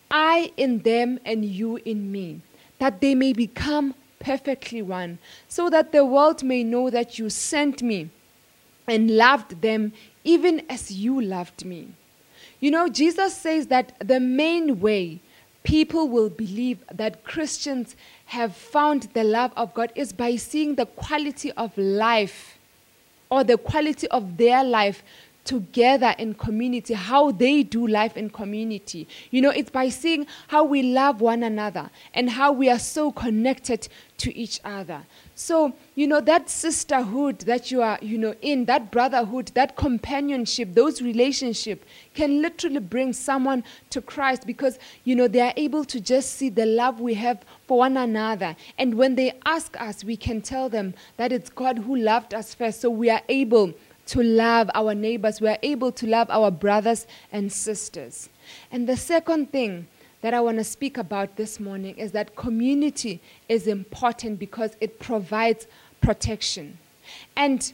I 0.10 0.52
in 0.58 0.80
them 0.80 1.20
and 1.26 1.46
you 1.46 1.76
in 1.78 2.12
me, 2.12 2.42
that 2.80 3.02
they 3.02 3.14
may 3.14 3.34
become 3.34 3.94
perfectly 4.20 4.82
one, 4.82 5.20
so 5.48 5.70
that 5.70 5.92
the 5.92 6.06
world 6.06 6.44
may 6.44 6.64
know 6.64 6.90
that 6.90 7.18
you 7.18 7.30
sent 7.30 7.82
me 7.82 8.10
and 8.88 9.12
loved 9.12 9.62
them 9.62 9.94
even 10.24 10.64
as 10.70 10.92
you 10.92 11.22
loved 11.22 11.66
me. 11.66 11.90
You 12.60 12.72
know, 12.72 12.90
Jesus 12.90 13.36
says 13.36 13.68
that 13.68 13.94
the 14.00 14.20
main 14.20 14.80
way 14.80 15.22
people 15.64 16.08
will 16.08 16.30
believe 16.30 16.80
that 16.92 17.24
Christians 17.24 17.96
have 18.26 18.56
found 18.56 19.04
the 19.14 19.24
love 19.24 19.52
of 19.56 19.74
God 19.74 19.92
is 19.96 20.12
by 20.14 20.36
seeing 20.36 20.76
the 20.76 20.86
quality 20.86 21.52
of 21.54 21.78
life 21.78 22.58
or 23.30 23.44
the 23.44 23.58
quality 23.58 24.08
of 24.10 24.38
their 24.38 24.64
life 24.64 25.04
together 25.50 26.14
in 26.20 26.36
community, 26.36 26.94
how 26.94 27.32
they 27.32 27.64
do 27.64 27.88
life 27.88 28.16
in 28.16 28.30
community. 28.30 29.08
You 29.32 29.42
know, 29.42 29.50
it's 29.50 29.72
by 29.72 29.90
seeing 29.90 30.28
how 30.48 30.64
we 30.64 30.84
love 30.84 31.22
one 31.22 31.42
another 31.42 31.90
and 32.14 32.30
how 32.30 32.52
we 32.52 32.70
are 32.70 32.78
so 32.78 33.12
connected 33.12 33.88
to 34.20 34.38
each 34.38 34.60
other. 34.64 35.02
So, 35.34 35.74
you 35.96 36.06
know, 36.06 36.22
that 36.22 36.52
sisterhood 36.52 37.40
that 37.42 37.72
you 37.72 37.82
are, 37.82 37.98
you 38.00 38.20
know, 38.20 38.36
in, 38.44 38.66
that 38.66 38.92
brotherhood, 38.92 39.52
that 39.56 39.76
companionship, 39.76 40.76
those 40.76 41.02
relationships 41.02 41.84
can 42.14 42.44
literally 42.44 42.80
bring 42.80 43.12
someone 43.12 43.64
to 43.90 44.02
Christ 44.04 44.46
because, 44.46 44.78
you 45.04 45.16
know, 45.16 45.28
they 45.28 45.42
are 45.42 45.54
able 45.58 45.84
to 45.86 46.00
just 46.00 46.36
see 46.36 46.50
the 46.50 46.68
love 46.68 47.00
we 47.00 47.16
have 47.16 47.44
for 47.66 47.80
one 47.80 47.98
another. 47.98 48.56
And 48.78 48.94
when 48.94 49.16
they 49.16 49.34
ask 49.48 49.76
us, 49.82 50.04
we 50.04 50.16
can 50.16 50.42
tell 50.42 50.70
them 50.70 50.94
that 51.18 51.32
it's 51.32 51.50
God 51.50 51.80
who 51.80 51.96
loved 51.96 52.36
us 52.36 52.54
first. 52.54 52.82
So 52.82 52.92
we 52.92 53.10
are 53.10 53.24
able 53.30 53.74
to 54.10 54.22
love 54.22 54.70
our 54.76 54.94
neighbors. 54.94 55.42
We 55.42 55.48
are 55.48 55.58
able 55.64 55.92
to 55.94 56.08
love 56.08 56.30
our 56.30 56.52
brothers 56.52 57.08
and 57.32 57.52
sisters. 57.52 58.30
And 58.72 58.88
the 58.88 58.98
second 58.98 59.52
thing 59.52 59.88
that 60.22 60.34
I 60.34 60.42
want 60.42 60.58
to 60.58 60.64
speak 60.64 60.98
about 60.98 61.36
this 61.38 61.60
morning 61.60 61.98
is 61.98 62.12
that 62.12 62.36
community 62.36 63.22
is 63.48 63.68
important 63.68 64.40
because 64.40 64.76
it 64.82 65.00
provides 65.00 65.68
protection. 66.02 66.78
And 67.36 67.72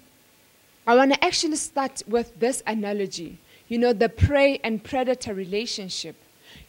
I 0.85 0.95
want 0.95 1.13
to 1.13 1.23
actually 1.23 1.55
start 1.55 2.03
with 2.07 2.39
this 2.39 2.61
analogy. 2.67 3.39
you 3.67 3.77
know, 3.77 3.93
the 3.93 4.09
prey 4.09 4.59
and 4.63 4.83
predator 4.83 5.33
relationship. 5.33 6.15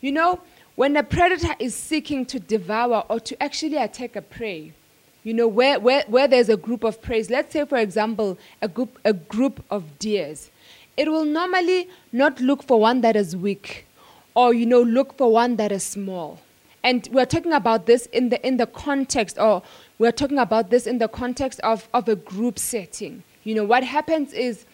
You 0.01 0.13
know, 0.13 0.41
when 0.75 0.97
a 0.97 1.03
predator 1.03 1.55
is 1.59 1.75
seeking 1.75 2.25
to 2.27 2.41
devour 2.41 3.05
or 3.09 3.21
to 3.21 3.43
actually 3.43 3.77
attack 3.77 4.17
a 4.17 4.23
prey, 4.23 4.73
you 5.27 5.35
know, 5.35 5.49
where, 5.49 5.81
where, 5.81 6.05
where 6.07 6.29
there's 6.29 6.49
a 6.49 6.57
group 6.57 6.85
of 6.85 7.03
prey, 7.03 7.21
let's 7.25 7.53
say, 7.53 7.65
for 7.65 7.79
example, 7.79 8.39
a 8.63 8.69
group, 8.69 8.97
a 9.05 9.13
group 9.13 9.61
of 9.73 9.99
deers, 9.99 10.53
it 10.97 11.11
will 11.11 11.25
normally 11.25 11.89
not 12.13 12.41
look 12.41 12.63
for 12.63 12.79
one 12.79 13.01
that 13.01 13.17
is 13.17 13.37
weak 13.37 13.89
or, 14.37 14.55
you 14.55 14.65
know, 14.65 14.81
look 14.81 15.19
for 15.19 15.33
one 15.33 15.57
that 15.57 15.73
is 15.73 15.83
small. 15.83 16.39
And 16.85 17.09
we're 17.11 17.27
talking 17.27 17.53
about 17.53 17.87
this 17.87 18.07
in 18.07 18.29
the, 18.29 18.47
in 18.47 18.57
the 18.57 18.69
context, 18.69 19.37
or 19.37 19.65
we're 19.99 20.13
talking 20.13 20.39
about 20.39 20.71
this 20.71 20.87
in 20.87 20.99
the 20.99 21.09
context 21.09 21.59
of, 21.65 21.89
of 21.93 22.09
a 22.09 22.15
group 22.15 22.57
setting. 22.57 23.25
You 23.43 23.57
know, 23.57 23.65
what 23.65 23.83
happens 23.83 24.33
is 24.33 24.65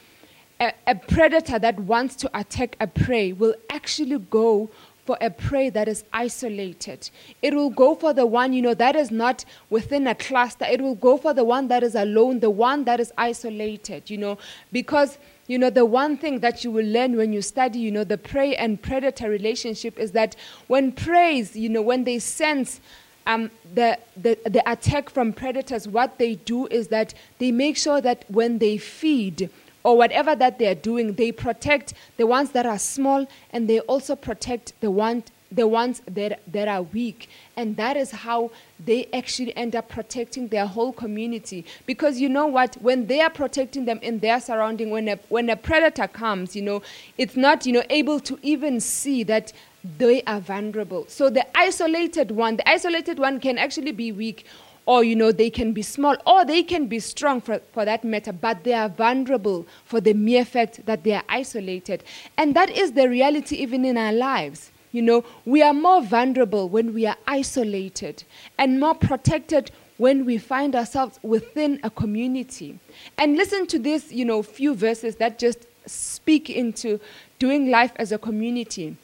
a, 0.61 0.75
a 0.87 0.97
predator 0.97 1.59
that 1.61 1.81
wants 1.81 2.15
to 2.17 2.31
attack 2.38 2.77
a 2.79 2.87
prey 2.87 3.33
will 3.33 3.55
actually 3.71 4.19
go 4.19 4.69
for 5.05 5.19
a 5.21 5.31
prey 5.31 5.69
that 5.71 5.88
is 5.88 6.05
isolated. 6.12 7.11
It 7.41 7.55
will 7.55 7.71
go 7.71 7.95
for 7.95 8.12
the 8.12 8.25
one, 8.25 8.53
you 8.53 8.62
know, 8.62 8.75
that 8.75 8.95
is 8.95 9.11
not 9.11 9.45
within 9.69 10.07
a 10.07 10.15
cluster. 10.15 10.65
It 10.65 10.81
will 10.81 10.95
go 10.95 11.17
for 11.17 11.35
the 11.35 11.45
one 11.45 11.69
that 11.69 11.83
is 11.83 11.95
alone, 11.95 12.41
the 12.41 12.51
one 12.51 12.85
that 12.85 13.01
is 13.01 13.12
isolated, 13.19 14.09
you 14.09 14.19
know, 14.19 14.38
because, 14.71 15.19
you 15.49 15.59
know, 15.59 15.71
the 15.71 15.85
one 15.85 16.17
thing 16.17 16.38
that 16.41 16.62
you 16.62 16.71
will 16.71 16.87
learn 16.87 17.17
when 17.17 17.33
you 17.33 17.43
study, 17.43 17.81
you 17.81 17.91
know, 17.91 18.05
the 18.05 18.19
prey 18.19 18.55
and 18.55 18.81
predator 18.81 19.29
relationship 19.29 19.99
is 19.99 20.12
that 20.12 20.37
when 20.69 20.93
preys, 20.93 21.57
you 21.57 21.69
know, 21.69 21.83
when 21.83 22.05
they 22.05 22.21
sense 22.21 22.81
um, 23.27 23.51
the, 23.75 23.99
the, 24.17 24.38
the 24.45 24.62
attack 24.71 25.11
from 25.11 25.33
predators, 25.33 25.88
what 25.88 26.19
they 26.19 26.37
do 26.37 26.67
is 26.69 26.88
that 26.88 27.15
they 27.38 27.51
make 27.51 27.77
sure 27.77 28.01
that 28.01 28.25
when 28.29 28.59
they 28.59 28.79
feed, 28.79 29.51
or 29.85 29.97
whatever 29.97 30.35
that 30.35 30.59
they're 30.59 30.75
doing, 30.75 31.14
they 31.14 31.33
protect 31.33 31.95
the 32.16 32.27
ones 32.27 32.51
that 32.51 32.66
are 32.66 32.79
small 32.79 33.27
and 33.51 33.68
they 33.68 33.81
also 33.81 34.16
protect 34.16 34.73
the, 34.81 34.90
one, 34.90 35.25
the 35.51 35.66
ones 35.66 36.03
that, 36.07 36.40
that 36.47 36.68
are 36.68 36.83
weak. 36.83 37.29
And 37.57 37.77
that 37.77 37.97
is 37.97 38.11
how 38.11 38.51
they 38.85 39.09
actually 39.12 39.57
end 39.57 39.77
up 39.77 39.88
protecting 39.88 40.49
their 40.49 40.66
whole 40.66 40.92
community. 40.92 41.64
Because 41.87 42.21
you 42.21 42.29
know 42.29 42.47
what? 42.47 42.77
When 42.77 43.07
they 43.07 43.21
are 43.21 43.31
protecting 43.31 43.85
them 43.85 43.99
in 44.03 44.21
their 44.21 44.40
surrounding, 44.40 44.90
when 44.90 45.09
a, 45.09 45.16
when 45.29 45.51
a 45.51 45.57
predator 45.57 46.09
comes, 46.09 46.55
you 46.57 46.62
know, 46.62 46.83
it's 47.18 47.37
not, 47.37 47.66
you 47.66 47.73
know, 47.73 47.85
able 47.90 48.21
to 48.21 48.38
even 48.42 48.81
see 48.81 49.23
that 49.25 49.53
they 49.99 50.23
are 50.23 50.40
vulnerable. 50.40 51.07
So 51.09 51.29
the 51.29 51.45
isolated 51.57 52.31
one, 52.31 52.57
the 52.57 52.68
isolated 52.68 53.18
one 53.18 53.40
can 53.40 53.59
actually 53.59 53.92
be 53.92 54.12
weak 54.12 54.47
or 54.87 55.05
you 55.05 55.14
know 55.14 55.33
they 55.33 55.51
can 55.51 55.73
be 55.73 55.83
small 55.83 56.16
or 56.27 56.45
they 56.45 56.62
can 56.62 56.87
be 56.87 56.99
strong 56.99 57.40
for, 57.40 57.61
for 57.73 57.85
that 57.85 58.05
matter 58.05 58.33
but 58.33 58.64
they 58.64 58.73
are 58.73 58.88
vulnerable 58.88 59.66
for 59.85 60.01
the 60.01 60.12
mere 60.12 60.45
fact 60.45 60.85
that 60.87 61.05
they 61.05 61.12
are 61.12 61.25
isolated. 61.29 62.03
And 62.37 62.55
that 62.57 62.71
is 62.71 62.92
the 62.92 63.09
reality 63.09 63.57
even 63.57 63.85
in 63.85 63.97
our 63.97 64.12
lives. 64.12 64.71
You 64.90 65.03
know 65.03 65.25
we 65.45 65.62
are 65.62 65.75
more 65.75 66.03
vulnerable 66.03 66.68
when 66.68 66.92
we 66.92 67.07
are 67.07 67.16
isolated 67.27 68.25
and 68.59 68.81
more 68.81 68.95
protected 68.95 69.71
when 69.99 70.25
we 70.25 70.38
find 70.38 70.75
ourselves 70.75 71.18
within 71.23 71.79
a 71.83 71.90
community. 71.90 72.79
And 73.18 73.37
listen 73.37 73.66
to 73.68 73.79
this 73.79 74.12
you 74.12 74.25
know 74.25 74.42
few 74.42 74.75
verses 74.75 75.16
that 75.16 75.38
just 75.38 75.66
speak 75.87 76.51
into 76.51 77.01
doing 77.38 77.71
life 77.71 77.92
as 77.97 78.12
a 78.12 78.18
community 78.18 78.97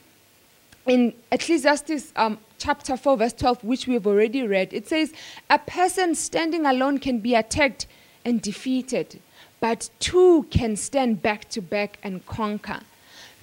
in 0.89 1.13
Ecclesiastes 1.31 2.11
um, 2.15 2.37
chapter 2.57 2.97
4, 2.97 3.17
verse 3.17 3.33
12, 3.33 3.63
which 3.63 3.87
we've 3.87 4.07
already 4.07 4.45
read, 4.45 4.73
it 4.73 4.87
says, 4.87 5.13
A 5.49 5.59
person 5.59 6.15
standing 6.15 6.65
alone 6.65 6.97
can 6.97 7.19
be 7.19 7.35
attacked 7.35 7.87
and 8.25 8.41
defeated, 8.41 9.19
but 9.59 9.89
two 9.99 10.43
can 10.49 10.75
stand 10.75 11.21
back 11.21 11.49
to 11.49 11.61
back 11.61 11.99
and 12.03 12.25
conquer. 12.25 12.81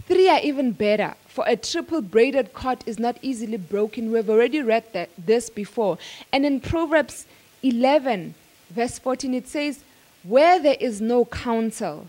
Three 0.06 0.28
are 0.28 0.40
even 0.40 0.72
better, 0.72 1.14
for 1.26 1.44
a 1.48 1.56
triple 1.56 2.00
braided 2.00 2.52
cord 2.52 2.78
is 2.87 2.98
not 2.98 3.18
easily 3.22 3.56
broken. 3.56 4.12
We've 4.12 4.30
already 4.30 4.62
read 4.62 4.92
that, 4.92 5.11
this 5.18 5.50
before. 5.50 5.98
And 6.32 6.46
in 6.46 6.61
Proverbs 6.61 7.26
11, 7.62 8.35
verse 8.70 8.98
14, 8.98 9.35
it 9.35 9.48
says, 9.48 9.80
Where 10.22 10.61
there 10.61 10.76
is 10.78 11.00
no 11.00 11.24
counsel, 11.24 12.06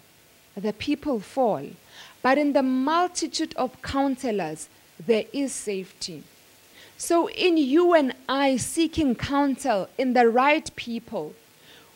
the 0.56 0.73
people 0.73 1.19
fall, 1.19 1.65
but 2.21 2.38
in 2.38 2.54
the 2.54 2.63
multitude 2.63 3.54
of 3.56 3.82
counselors, 3.82 4.69
there 5.06 5.26
is 5.34 5.54
safety. 5.54 6.24
So, 7.00 7.30
in 7.30 7.58
you 7.58 7.94
and 7.94 8.14
I 8.28 8.58
seeking 8.58 9.14
counsel 9.14 9.88
in 9.98 10.14
the 10.14 10.28
right 10.28 10.70
people, 10.76 11.36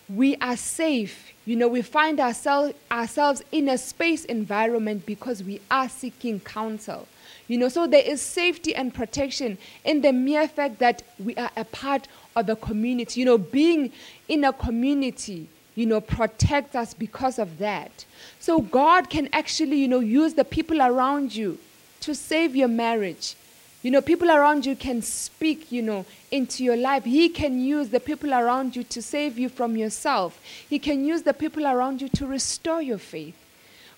we 0.08 0.36
are 0.38 0.58
safe. 0.58 1.34
You 1.46 1.56
know, 1.56 1.68
we 1.68 1.82
find 1.82 2.20
ourselves 2.20 2.76
ourselves 2.92 3.44
in 3.52 3.68
a 3.70 3.78
space 3.78 4.26
environment 4.26 5.06
because 5.06 5.44
we 5.44 5.60
are 5.72 5.90
seeking 5.90 6.40
counsel. 6.40 7.08
You 7.48 7.58
know, 7.58 7.68
so 7.68 7.88
there 7.88 8.04
is 8.04 8.22
safety 8.22 8.76
and 8.76 8.94
protection 8.94 9.58
in 9.84 10.02
the 10.02 10.14
mere 10.14 10.48
fact 10.48 10.80
that 10.80 11.02
we 11.18 11.36
are 11.36 11.52
a 11.58 11.66
part 11.66 12.08
of 12.36 12.48
a 12.48 12.56
community. 12.56 13.22
You 13.22 13.26
know, 13.26 13.38
being 13.40 13.92
in 14.28 14.44
a 14.44 14.54
community, 14.54 15.48
you 15.74 15.88
know, 15.88 16.00
protects 16.00 16.76
us 16.76 16.94
because 16.94 17.40
of 17.40 17.58
that. 17.58 18.06
So 18.40 18.62
God 18.62 19.10
can 19.10 19.30
actually, 19.34 19.78
you 19.78 19.88
know, 19.88 20.00
use 20.00 20.36
the 20.36 20.46
people 20.46 20.82
around 20.82 21.36
you 21.36 21.58
to 22.02 22.14
save 22.14 22.56
your 22.56 22.68
marriage 22.68 23.36
you 23.82 23.90
know, 23.90 24.02
people 24.02 24.30
around 24.30 24.66
you 24.66 24.76
can 24.76 25.02
speak, 25.02 25.72
you 25.72 25.82
know, 25.82 26.06
into 26.30 26.64
your 26.64 26.78
life. 26.78 27.04
He 27.04 27.30
can 27.30 27.60
use 27.60 27.90
the 27.90 28.00
people 28.00 28.32
around 28.32 28.76
you 28.76 28.84
to 28.84 29.02
save 29.02 29.40
you 29.40 29.50
from 29.50 29.76
yourself. 29.76 30.40
He 30.70 30.78
can 30.78 31.04
use 31.04 31.24
the 31.24 31.34
people 31.34 31.66
around 31.66 32.00
you 32.00 32.08
to 32.10 32.28
restore 32.28 32.82
your 32.82 33.00
faith. 33.00 33.36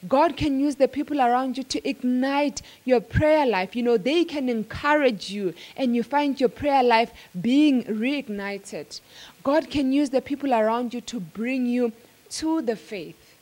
God 0.08 0.36
can 0.38 0.60
use 0.60 0.76
the 0.76 0.88
people 0.88 1.22
around 1.22 1.58
you 1.58 1.64
to 1.64 1.88
ignite 1.88 2.62
your 2.86 3.02
prayer 3.02 3.46
life. 3.46 3.76
You 3.76 3.84
know, 3.84 3.98
they 3.98 4.24
can 4.24 4.48
encourage 4.48 5.30
you 5.30 5.54
and 5.76 5.96
you 5.96 6.04
find 6.04 6.40
your 6.40 6.50
prayer 6.50 6.84
life 6.84 7.12
being 7.40 7.84
reignited. 7.84 9.02
God 9.44 9.70
can 9.70 9.92
use 9.92 10.10
the 10.10 10.22
people 10.22 10.54
around 10.54 10.94
you 10.94 11.02
to 11.02 11.20
bring 11.20 11.66
you 11.66 11.92
to 12.32 12.62
the 12.62 12.76
faith. 12.76 13.36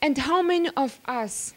And 0.00 0.16
how 0.18 0.42
many 0.42 0.70
of 0.76 1.00
us 1.06 1.54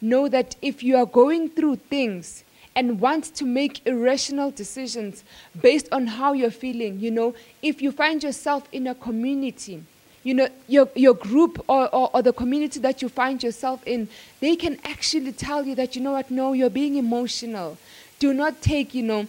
know 0.00 0.28
that 0.28 0.56
if 0.62 0.82
you 0.82 0.96
are 0.96 1.06
going 1.06 1.50
through 1.50 1.76
things, 1.76 2.44
and 2.78 3.00
want 3.00 3.24
to 3.34 3.44
make 3.44 3.84
irrational 3.88 4.52
decisions 4.52 5.24
based 5.60 5.88
on 5.90 6.06
how 6.06 6.32
you're 6.32 6.48
feeling. 6.48 7.00
You 7.00 7.10
know, 7.10 7.34
if 7.60 7.82
you 7.82 7.90
find 7.90 8.22
yourself 8.22 8.68
in 8.70 8.86
a 8.86 8.94
community, 8.94 9.82
you 10.22 10.34
know, 10.34 10.48
your, 10.68 10.88
your 10.94 11.14
group 11.14 11.64
or, 11.68 11.92
or, 11.92 12.08
or, 12.14 12.22
the 12.22 12.32
community 12.32 12.78
that 12.78 13.02
you 13.02 13.08
find 13.08 13.42
yourself 13.42 13.82
in, 13.84 14.08
they 14.38 14.54
can 14.54 14.78
actually 14.84 15.32
tell 15.32 15.66
you 15.66 15.74
that, 15.74 15.96
you 15.96 16.02
know 16.02 16.12
what, 16.12 16.30
no, 16.30 16.52
you're 16.52 16.70
being 16.70 16.94
emotional. 16.94 17.76
Do 18.20 18.32
not 18.32 18.62
take, 18.62 18.94
you 18.94 19.02
know, 19.02 19.26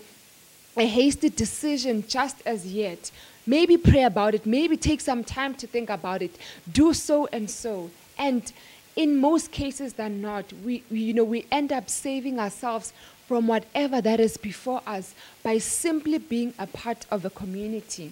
a 0.77 0.85
hasty 0.85 1.29
decision 1.29 2.03
just 2.07 2.43
as 2.45 2.67
yet. 2.71 3.09
Maybe 3.47 3.77
pray 3.77 4.03
about 4.03 4.35
it. 4.35 4.45
Maybe 4.45 4.77
take 4.77 5.01
some 5.01 5.23
time 5.23 5.55
to 5.55 5.65
think 5.65 5.89
about 5.89 6.21
it. 6.21 6.37
Do 6.71 6.93
so 6.93 7.27
and 7.33 7.49
so. 7.49 7.89
And 8.19 8.51
in 8.99 9.15
most 9.15 9.53
cases 9.53 9.93
than 9.93 10.21
not, 10.21 10.51
we, 10.65 10.83
we, 10.91 10.99
you 10.99 11.13
know, 11.13 11.23
we 11.23 11.45
end 11.53 11.71
up 11.71 11.89
saving 11.89 12.37
ourselves 12.37 12.91
from 13.29 13.47
whatever 13.47 14.01
that 14.01 14.19
is 14.19 14.35
before 14.35 14.81
us 14.85 15.15
by 15.41 15.57
simply 15.57 16.17
being 16.17 16.53
a 16.59 16.67
part 16.67 17.05
of 17.09 17.23
a 17.23 17.29
community. 17.29 18.11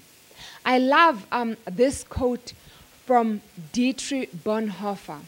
I 0.66 0.80
love 0.80 1.28
um, 1.30 1.58
this 1.66 2.06
quote 2.06 2.54
from 3.06 3.42
Dietrich 3.74 4.32
Bonhoeffer, 4.46 5.20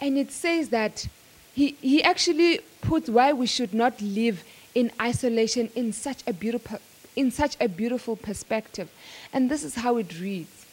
and 0.00 0.16
it 0.16 0.30
says 0.30 0.68
that 0.68 1.08
he, 1.54 1.76
he 1.80 2.04
actually 2.04 2.60
puts 2.80 3.08
why 3.08 3.32
we 3.32 3.48
should 3.48 3.74
not 3.74 4.00
live 4.00 4.44
in 4.76 4.92
isolation 5.00 5.70
in 5.74 5.92
such 5.92 6.22
a 6.28 6.32
beautiful 6.32 6.78
in 7.16 7.32
such 7.32 7.56
a 7.60 7.68
beautiful 7.68 8.14
perspective. 8.14 8.88
And 9.32 9.50
this 9.50 9.64
is 9.64 9.74
how 9.74 9.96
it 9.96 10.20
reads. 10.20 10.64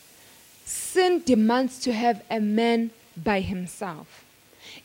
Sin 0.64 1.24
demands 1.26 1.80
to 1.80 1.92
have 1.92 2.24
a 2.30 2.40
man 2.40 2.92
by 3.18 3.42
himself. 3.42 4.27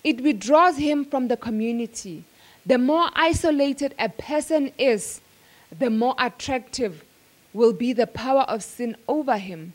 It 0.05 0.21
withdraws 0.21 0.77
him 0.79 1.05
from 1.05 1.29
the 1.29 1.37
community 1.37 2.25
the 2.65 2.79
more 2.79 3.11
isolated 3.15 3.95
a 3.99 4.09
person 4.09 4.73
is, 4.79 5.21
the 5.77 5.91
more 5.91 6.15
attractive 6.19 7.05
will 7.53 7.73
be 7.73 7.93
the 7.93 8.07
power 8.07 8.43
of 8.43 8.63
sin 8.63 8.97
over 9.09 9.37
him. 9.37 9.75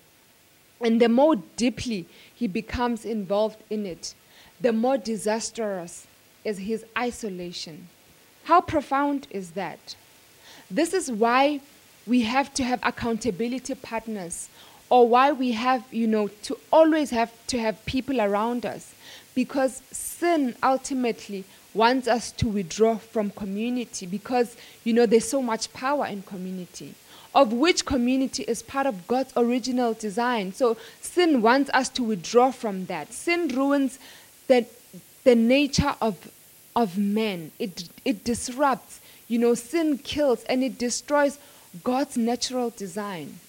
And 0.80 1.02
the 1.02 1.10
more 1.10 1.36
deeply 1.36 2.08
he 2.34 2.48
becomes 2.48 3.04
involved 3.04 3.62
in 3.70 3.86
it, 3.86 4.14
the 4.62 4.72
more 4.72 4.98
disastrous 4.98 6.08
is 6.46 6.60
his 6.60 6.86
isolation. 6.98 7.90
How 8.46 8.62
profound 8.62 9.28
is 9.32 9.52
that? 9.52 9.96
This 10.72 10.94
is 10.94 11.12
why 11.12 11.60
we 12.06 12.22
have 12.22 12.54
to 12.54 12.64
have 12.64 12.80
accountability 12.84 13.76
partners 13.76 14.50
or 14.90 15.10
why 15.10 15.34
we 15.34 15.52
have, 15.52 15.84
you 15.92 16.08
know, 16.08 16.30
to 16.44 16.58
always 16.72 17.10
have 17.10 17.34
to 17.48 17.60
have 17.60 17.86
people 17.86 18.22
around 18.22 18.66
us 18.66 18.94
because 19.38 19.84
sin 19.92 20.56
ultimately 20.64 21.44
wants 21.76 22.08
us 22.08 22.32
to 22.32 22.48
withdraw 22.48 22.98
from 22.98 23.30
community 23.30 24.08
because, 24.08 24.58
you 24.84 24.92
know, 24.94 25.06
there's 25.06 25.30
so 25.30 25.44
much 25.44 25.72
power 25.74 26.08
in 26.08 26.24
community, 26.24 26.96
of 27.36 27.54
which 27.54 27.86
community 27.86 28.42
is 28.48 28.64
part 28.64 28.88
of 28.88 29.08
God's 29.08 29.32
original 29.38 29.94
design. 29.94 30.54
So 30.54 30.76
sin 31.02 31.44
wants 31.44 31.70
us 31.72 31.88
to 31.90 32.04
withdraw 32.04 32.50
from 32.50 32.88
that. 32.88 33.14
Sin 33.14 33.50
ruins 33.50 34.00
the, 34.48 34.66
the 35.24 35.36
nature 35.36 35.94
of, 36.02 36.32
of 36.76 36.98
men. 36.98 37.52
It, 37.60 37.90
it 38.04 38.24
disrupts, 38.24 39.02
you 39.28 39.38
know, 39.38 39.54
sin 39.54 40.00
kills 40.00 40.46
and 40.46 40.64
it 40.64 40.80
destroys 40.80 41.38
God's 41.84 42.18
natural 42.18 42.72
design. 42.72 43.40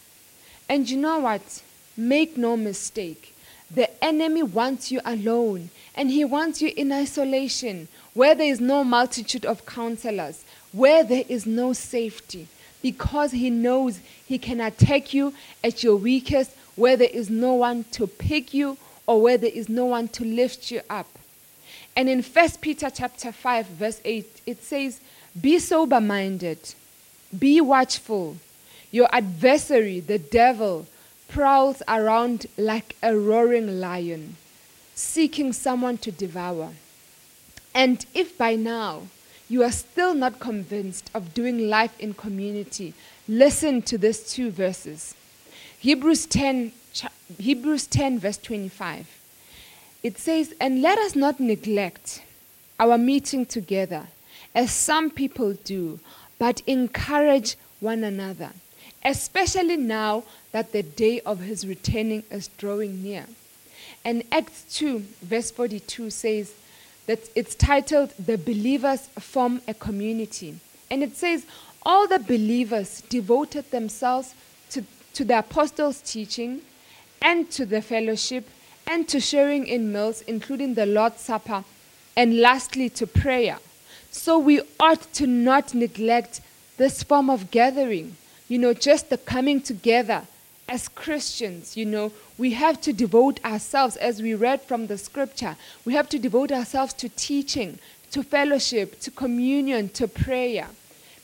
And 0.68 0.90
you 0.90 0.98
know 0.98 1.20
what? 1.20 1.62
Make 1.96 2.36
no 2.36 2.58
mistake. 2.58 3.34
The 3.70 4.02
enemy 4.02 4.42
wants 4.42 4.90
you 4.90 5.00
alone 5.04 5.70
and 5.94 6.10
he 6.10 6.24
wants 6.24 6.62
you 6.62 6.72
in 6.76 6.92
isolation 6.92 7.88
where 8.14 8.34
there 8.34 8.46
is 8.46 8.60
no 8.60 8.82
multitude 8.82 9.44
of 9.44 9.66
counselors, 9.66 10.44
where 10.72 11.04
there 11.04 11.24
is 11.28 11.46
no 11.46 11.72
safety, 11.72 12.48
because 12.82 13.32
he 13.32 13.50
knows 13.50 14.00
he 14.26 14.38
can 14.38 14.60
attack 14.60 15.12
you 15.12 15.34
at 15.62 15.82
your 15.82 15.96
weakest, 15.96 16.50
where 16.76 16.96
there 16.96 17.10
is 17.12 17.28
no 17.28 17.54
one 17.54 17.84
to 17.92 18.06
pick 18.06 18.54
you 18.54 18.76
or 19.06 19.20
where 19.20 19.38
there 19.38 19.50
is 19.52 19.68
no 19.68 19.86
one 19.86 20.08
to 20.08 20.24
lift 20.24 20.70
you 20.70 20.80
up. 20.88 21.06
And 21.96 22.08
in 22.08 22.22
1 22.22 22.48
Peter 22.60 22.90
chapter 22.90 23.32
5 23.32 23.66
verse 23.66 24.00
8 24.04 24.26
it 24.46 24.62
says, 24.62 25.00
"Be 25.40 25.58
sober-minded, 25.58 26.58
be 27.36 27.60
watchful. 27.60 28.36
Your 28.90 29.08
adversary, 29.12 30.00
the 30.00 30.18
devil, 30.18 30.86
prowls 31.28 31.82
around 31.86 32.46
like 32.56 32.96
a 33.02 33.16
roaring 33.16 33.80
lion, 33.80 34.36
seeking 34.94 35.52
someone 35.52 35.98
to 35.98 36.10
devour." 36.10 36.72
And 37.74 38.04
if 38.14 38.36
by 38.36 38.56
now 38.56 39.08
you 39.48 39.62
are 39.62 39.72
still 39.72 40.14
not 40.14 40.40
convinced 40.40 41.10
of 41.14 41.34
doing 41.34 41.68
life 41.68 41.98
in 42.00 42.14
community, 42.14 42.94
listen 43.28 43.82
to 43.82 43.96
these 43.96 44.20
two 44.32 44.50
verses. 44.50 45.14
Hebrews 45.78 46.26
10, 46.26 46.72
Hebrews 47.38 47.86
10, 47.86 48.18
verse 48.18 48.38
25. 48.38 49.06
It 50.02 50.18
says, 50.18 50.54
And 50.60 50.82
let 50.82 50.98
us 50.98 51.14
not 51.14 51.38
neglect 51.40 52.22
our 52.80 52.98
meeting 52.98 53.46
together, 53.46 54.08
as 54.54 54.72
some 54.72 55.10
people 55.10 55.54
do, 55.54 56.00
but 56.38 56.62
encourage 56.66 57.56
one 57.80 58.04
another, 58.04 58.50
especially 59.08 59.78
now 59.78 60.22
that 60.52 60.72
the 60.72 60.82
day 60.82 61.20
of 61.22 61.40
his 61.40 61.66
returning 61.66 62.22
is 62.30 62.48
drawing 62.48 63.02
near. 63.02 63.24
And 64.04 64.22
Acts 64.30 64.64
2, 64.76 64.98
verse 65.22 65.50
42 65.50 66.10
says, 66.10 66.54
that 67.06 67.20
it's 67.34 67.54
titled 67.54 68.10
The 68.18 68.36
Believers 68.36 69.06
Form 69.18 69.62
a 69.66 69.72
Community. 69.72 70.60
And 70.90 71.02
it 71.02 71.16
says, 71.16 71.46
All 71.82 72.06
the 72.06 72.18
believers 72.18 73.00
devoted 73.08 73.70
themselves 73.70 74.34
to, 74.70 74.84
to 75.14 75.24
the 75.24 75.38
apostles' 75.38 76.02
teaching 76.02 76.60
and 77.22 77.50
to 77.52 77.64
the 77.64 77.80
fellowship 77.80 78.46
and 78.86 79.08
to 79.08 79.20
sharing 79.20 79.66
in 79.66 79.90
meals, 79.90 80.20
including 80.22 80.74
the 80.74 80.84
Lord's 80.84 81.22
Supper, 81.22 81.64
and 82.14 82.40
lastly 82.40 82.90
to 82.90 83.06
prayer. 83.06 83.58
So 84.10 84.38
we 84.38 84.60
ought 84.78 85.10
to 85.14 85.26
not 85.26 85.72
neglect 85.72 86.42
this 86.76 87.02
form 87.02 87.30
of 87.30 87.50
gathering, 87.50 88.16
you 88.48 88.58
know, 88.58 88.72
just 88.72 89.10
the 89.10 89.18
coming 89.18 89.60
together 89.60 90.22
as 90.68 90.88
Christians, 90.88 91.76
you 91.76 91.86
know, 91.86 92.12
we 92.36 92.52
have 92.52 92.80
to 92.82 92.92
devote 92.92 93.42
ourselves, 93.44 93.96
as 93.96 94.20
we 94.20 94.34
read 94.34 94.60
from 94.62 94.86
the 94.86 94.98
scripture, 94.98 95.56
we 95.84 95.94
have 95.94 96.08
to 96.10 96.18
devote 96.18 96.52
ourselves 96.52 96.92
to 96.94 97.08
teaching, 97.08 97.78
to 98.10 98.22
fellowship, 98.22 99.00
to 99.00 99.10
communion, 99.10 99.88
to 99.90 100.06
prayer, 100.06 100.68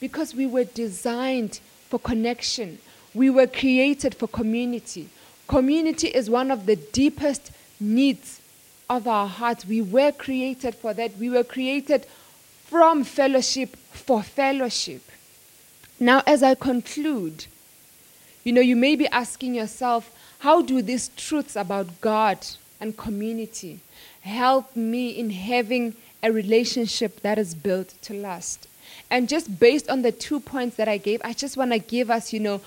because 0.00 0.34
we 0.34 0.46
were 0.46 0.64
designed 0.64 1.60
for 1.88 1.98
connection. 1.98 2.78
We 3.14 3.30
were 3.30 3.46
created 3.46 4.14
for 4.14 4.26
community. 4.26 5.08
Community 5.46 6.08
is 6.08 6.30
one 6.30 6.50
of 6.50 6.66
the 6.66 6.76
deepest 6.76 7.52
needs 7.78 8.40
of 8.88 9.06
our 9.06 9.28
hearts. 9.28 9.66
We 9.66 9.82
were 9.82 10.12
created 10.12 10.74
for 10.74 10.94
that. 10.94 11.16
We 11.18 11.30
were 11.30 11.44
created 11.44 12.06
from 12.64 13.04
fellowship 13.04 13.76
for 13.76 14.22
fellowship. 14.22 15.02
Now, 16.04 16.22
as 16.26 16.42
I 16.42 16.54
conclude, 16.54 17.46
you 18.44 18.52
know, 18.52 18.60
you 18.60 18.76
may 18.76 18.94
be 18.94 19.06
asking 19.08 19.54
yourself, 19.54 20.14
how 20.40 20.60
do 20.60 20.82
these 20.82 21.08
truths 21.16 21.56
about 21.56 22.02
God 22.02 22.46
and 22.78 22.94
community 22.94 23.80
help 24.20 24.76
me 24.76 25.08
in 25.08 25.30
having 25.30 25.94
a 26.22 26.30
relationship 26.30 27.20
that 27.20 27.38
is 27.38 27.54
built 27.54 27.94
to 28.02 28.12
last? 28.12 28.68
And 29.10 29.30
just 29.30 29.58
based 29.58 29.88
on 29.88 30.02
the 30.02 30.12
two 30.12 30.40
points 30.40 30.76
that 30.76 30.88
I 30.88 30.98
gave, 30.98 31.22
I 31.24 31.32
just 31.32 31.56
want 31.56 31.72
to 31.72 31.78
give 31.78 32.10
us, 32.10 32.34
you 32.34 32.40
know, 32.40 32.60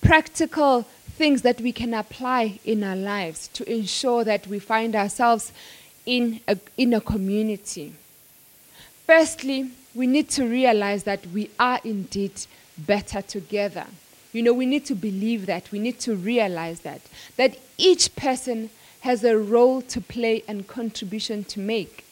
practical 0.00 0.82
things 0.82 1.42
that 1.42 1.60
we 1.60 1.72
can 1.72 1.92
apply 1.92 2.60
in 2.64 2.84
our 2.84 2.94
lives 2.94 3.48
to 3.54 3.68
ensure 3.68 4.22
that 4.22 4.46
we 4.46 4.60
find 4.60 4.94
ourselves 4.94 5.52
in 6.04 6.38
a, 6.46 6.56
in 6.76 6.94
a 6.94 7.00
community. 7.00 7.94
Firstly, 9.06 9.72
we 9.92 10.06
need 10.06 10.28
to 10.30 10.44
realize 10.46 11.02
that 11.02 11.26
we 11.34 11.50
are 11.58 11.80
indeed 11.82 12.46
better 12.78 13.22
together. 13.22 13.86
You 14.32 14.42
know, 14.42 14.52
we 14.52 14.66
need 14.66 14.84
to 14.86 14.94
believe 14.94 15.46
that. 15.46 15.70
We 15.72 15.78
need 15.78 15.98
to 16.00 16.14
realize 16.14 16.80
that. 16.80 17.00
That 17.36 17.58
each 17.78 18.14
person 18.16 18.70
has 19.00 19.24
a 19.24 19.38
role 19.38 19.82
to 19.82 20.00
play 20.00 20.42
and 20.48 20.66
contribution 20.66 21.44
to 21.44 21.60
make. 21.60 22.04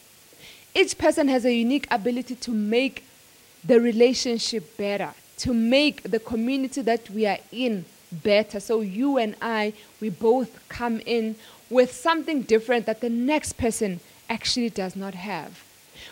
Each 0.73 0.97
person 0.97 1.27
has 1.27 1.45
a 1.45 1.53
unique 1.53 1.87
ability 1.91 2.35
to 2.35 2.51
make 2.51 3.03
the 3.63 3.79
relationship 3.79 4.77
better, 4.77 5.13
to 5.37 5.53
make 5.53 6.03
the 6.03 6.19
community 6.19 6.81
that 6.81 7.09
we 7.09 7.25
are 7.25 7.39
in 7.51 7.85
better. 8.11 8.59
So 8.59 8.81
you 8.81 9.17
and 9.17 9.35
I, 9.41 9.73
we 9.99 10.09
both 10.09 10.67
come 10.69 11.01
in 11.05 11.35
with 11.69 11.91
something 11.91 12.43
different 12.43 12.85
that 12.85 13.01
the 13.01 13.09
next 13.09 13.53
person 13.53 13.99
actually 14.29 14.69
does 14.69 14.95
not 14.95 15.13
have. 15.15 15.63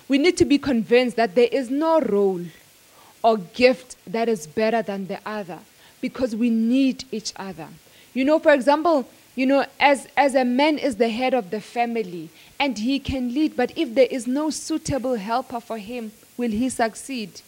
We 0.07 0.17
need 0.17 0.37
to 0.37 0.45
be 0.45 0.57
convinced 0.57 1.15
that 1.17 1.35
there 1.35 1.49
is 1.51 1.69
no 1.69 1.99
role 2.01 2.41
or 3.23 3.37
gift 3.37 3.95
that 4.05 4.27
is 4.27 4.45
better 4.45 4.81
than 4.81 5.07
the 5.07 5.19
other 5.25 5.59
because 6.01 6.35
we 6.35 6.49
need 6.49 7.05
each 7.11 7.33
other. 7.37 7.67
You 8.13 8.25
know, 8.25 8.37
for 8.37 8.53
example, 8.53 9.07
you 9.35 9.45
know, 9.45 9.65
as, 9.79 10.07
as 10.15 10.35
a 10.35 10.45
man 10.45 10.77
is 10.77 10.97
the 10.97 11.09
head 11.09 11.33
of 11.33 11.49
the 11.49 11.61
family 11.61 12.29
and 12.59 12.77
he 12.77 12.99
can 12.99 13.33
lead, 13.33 13.55
but 13.55 13.75
if 13.75 13.95
there 13.95 14.07
is 14.11 14.27
no 14.27 14.49
suitable 14.49 15.15
helper 15.15 15.59
for 15.59 15.77
him, 15.77 16.11
will 16.37 16.51
he 16.51 16.69
succeed? 16.69 17.41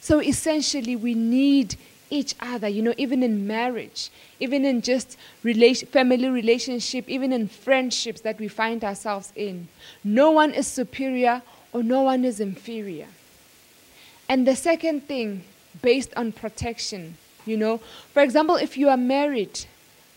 So 0.00 0.20
essentially, 0.20 0.96
we 0.96 1.14
need 1.14 1.76
each 2.10 2.34
other, 2.40 2.68
you 2.68 2.82
know, 2.82 2.94
even 2.96 3.22
in 3.22 3.46
marriage, 3.46 4.10
even 4.40 4.64
in 4.64 4.80
just 4.80 5.16
relation, 5.42 5.88
family 5.88 6.28
relationship, 6.28 7.08
even 7.08 7.32
in 7.32 7.48
friendships 7.48 8.20
that 8.22 8.38
we 8.38 8.48
find 8.48 8.84
ourselves 8.84 9.32
in. 9.34 9.68
No 10.04 10.30
one 10.30 10.52
is 10.52 10.66
superior 10.66 11.42
or 11.72 11.82
no 11.82 12.02
one 12.02 12.24
is 12.24 12.40
inferior. 12.40 13.08
And 14.28 14.46
the 14.46 14.56
second 14.56 15.06
thing, 15.06 15.44
based 15.82 16.12
on 16.16 16.32
protection, 16.32 17.16
you 17.44 17.56
know, 17.56 17.78
for 18.12 18.22
example, 18.22 18.56
if 18.56 18.76
you 18.76 18.88
are 18.88 18.96
married, 18.96 19.66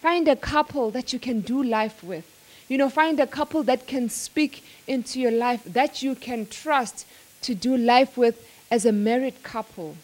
find 0.02 0.28
a 0.28 0.36
couple 0.36 0.92
that 0.92 1.14
you 1.14 1.20
can 1.20 1.42
do 1.42 1.62
life 1.62 2.04
with. 2.04 2.26
You 2.68 2.78
know, 2.78 2.90
find 2.90 3.20
a 3.20 3.28
couple 3.28 3.64
that 3.64 3.88
can 3.88 4.10
speak 4.10 4.64
into 4.88 5.20
your 5.20 5.32
life, 5.32 5.64
that 5.64 6.04
you 6.04 6.16
can 6.16 6.46
trust 6.46 7.06
to 7.42 7.56
do 7.56 7.76
life 7.76 8.18
with 8.18 8.48
as 8.70 8.86
a 8.86 8.92
married 8.92 9.42
couple. 9.44 9.96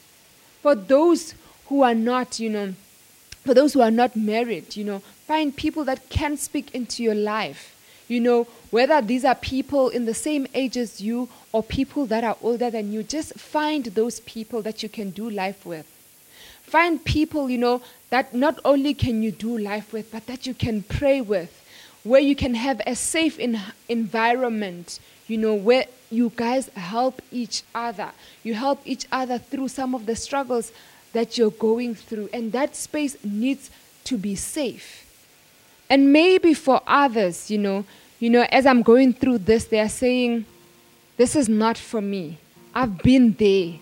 For 0.61 0.73
those 0.75 1.35
who 1.67 1.83
are 1.83 1.93
not, 1.93 2.39
you 2.39 2.49
know, 2.49 2.73
for 3.43 3.53
those 3.53 3.73
who 3.73 3.81
are 3.81 3.91
not 3.91 4.15
married, 4.15 4.75
you 4.75 4.83
know, 4.83 4.99
find 4.99 5.55
people 5.55 5.83
that 5.85 6.09
can 6.09 6.37
speak 6.37 6.73
into 6.73 7.03
your 7.03 7.15
life. 7.15 7.74
You 8.07 8.19
know, 8.19 8.43
whether 8.69 9.01
these 9.01 9.25
are 9.25 9.35
people 9.35 9.89
in 9.89 10.05
the 10.05 10.13
same 10.13 10.47
age 10.53 10.77
as 10.77 11.01
you 11.01 11.27
or 11.51 11.63
people 11.63 12.05
that 12.07 12.23
are 12.23 12.37
older 12.41 12.69
than 12.69 12.91
you, 12.91 13.03
just 13.03 13.33
find 13.33 13.85
those 13.85 14.19
people 14.21 14.61
that 14.61 14.83
you 14.83 14.89
can 14.89 15.09
do 15.09 15.29
life 15.29 15.65
with. 15.65 15.85
Find 16.63 17.03
people, 17.03 17.49
you 17.49 17.57
know, 17.57 17.81
that 18.09 18.33
not 18.33 18.59
only 18.65 18.93
can 18.93 19.23
you 19.23 19.31
do 19.31 19.57
life 19.57 19.93
with, 19.93 20.11
but 20.11 20.25
that 20.27 20.45
you 20.45 20.53
can 20.53 20.83
pray 20.83 21.21
with, 21.21 21.63
where 22.03 22.21
you 22.21 22.35
can 22.35 22.55
have 22.55 22.81
a 22.85 22.95
safe 22.95 23.39
in- 23.39 23.59
environment, 23.87 24.99
you 25.27 25.37
know, 25.37 25.53
where 25.53 25.85
you 26.11 26.31
guys 26.35 26.69
help 26.69 27.21
each 27.31 27.63
other. 27.73 28.11
You 28.43 28.53
help 28.53 28.81
each 28.85 29.05
other 29.11 29.37
through 29.37 29.69
some 29.69 29.95
of 29.95 30.05
the 30.05 30.15
struggles 30.15 30.71
that 31.13 31.37
you're 31.37 31.51
going 31.51 31.95
through. 31.95 32.29
And 32.33 32.51
that 32.51 32.75
space 32.75 33.17
needs 33.23 33.69
to 34.05 34.17
be 34.17 34.35
safe. 34.35 35.04
And 35.89 36.11
maybe 36.11 36.53
for 36.53 36.81
others, 36.87 37.51
you 37.51 37.57
know, 37.57 37.85
you 38.19 38.29
know, 38.29 38.45
as 38.49 38.65
I'm 38.65 38.81
going 38.81 39.13
through 39.13 39.39
this, 39.39 39.65
they 39.65 39.79
are 39.79 39.89
saying, 39.89 40.45
This 41.17 41.35
is 41.35 41.47
not 41.47 41.77
for 41.77 42.01
me. 42.01 42.39
I've 42.73 42.97
been 42.99 43.33
there. 43.33 43.75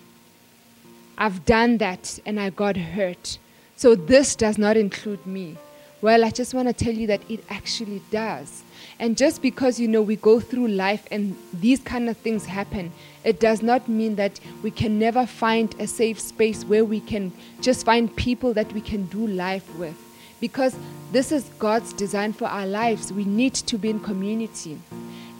I've 1.16 1.44
done 1.44 1.78
that 1.78 2.18
and 2.26 2.38
I 2.40 2.50
got 2.50 2.76
hurt. 2.76 3.38
So 3.76 3.94
this 3.94 4.36
does 4.36 4.58
not 4.58 4.76
include 4.76 5.24
me. 5.26 5.56
Well, 6.00 6.24
I 6.24 6.30
just 6.30 6.52
want 6.52 6.68
to 6.68 6.74
tell 6.74 6.92
you 6.92 7.06
that 7.06 7.22
it 7.30 7.42
actually 7.48 8.02
does. 8.10 8.62
And 8.98 9.16
just 9.16 9.40
because 9.40 9.80
you 9.80 9.88
know 9.88 10.02
we 10.02 10.16
go 10.16 10.38
through 10.38 10.68
life 10.68 11.06
and 11.10 11.36
these 11.52 11.80
kind 11.80 12.08
of 12.08 12.16
things 12.18 12.44
happen, 12.44 12.92
it 13.24 13.40
does 13.40 13.62
not 13.62 13.88
mean 13.88 14.16
that 14.16 14.38
we 14.62 14.70
can 14.70 14.98
never 14.98 15.26
find 15.26 15.74
a 15.80 15.86
safe 15.86 16.20
space 16.20 16.64
where 16.64 16.84
we 16.84 17.00
can 17.00 17.32
just 17.60 17.86
find 17.86 18.14
people 18.14 18.52
that 18.52 18.72
we 18.72 18.80
can 18.80 19.06
do 19.06 19.26
life 19.26 19.74
with. 19.76 19.96
Because 20.44 20.76
this 21.10 21.32
is 21.32 21.44
God's 21.58 21.94
design 21.94 22.34
for 22.34 22.44
our 22.44 22.66
lives. 22.66 23.10
We 23.10 23.24
need 23.24 23.54
to 23.54 23.78
be 23.78 23.88
in 23.88 23.98
community. 23.98 24.78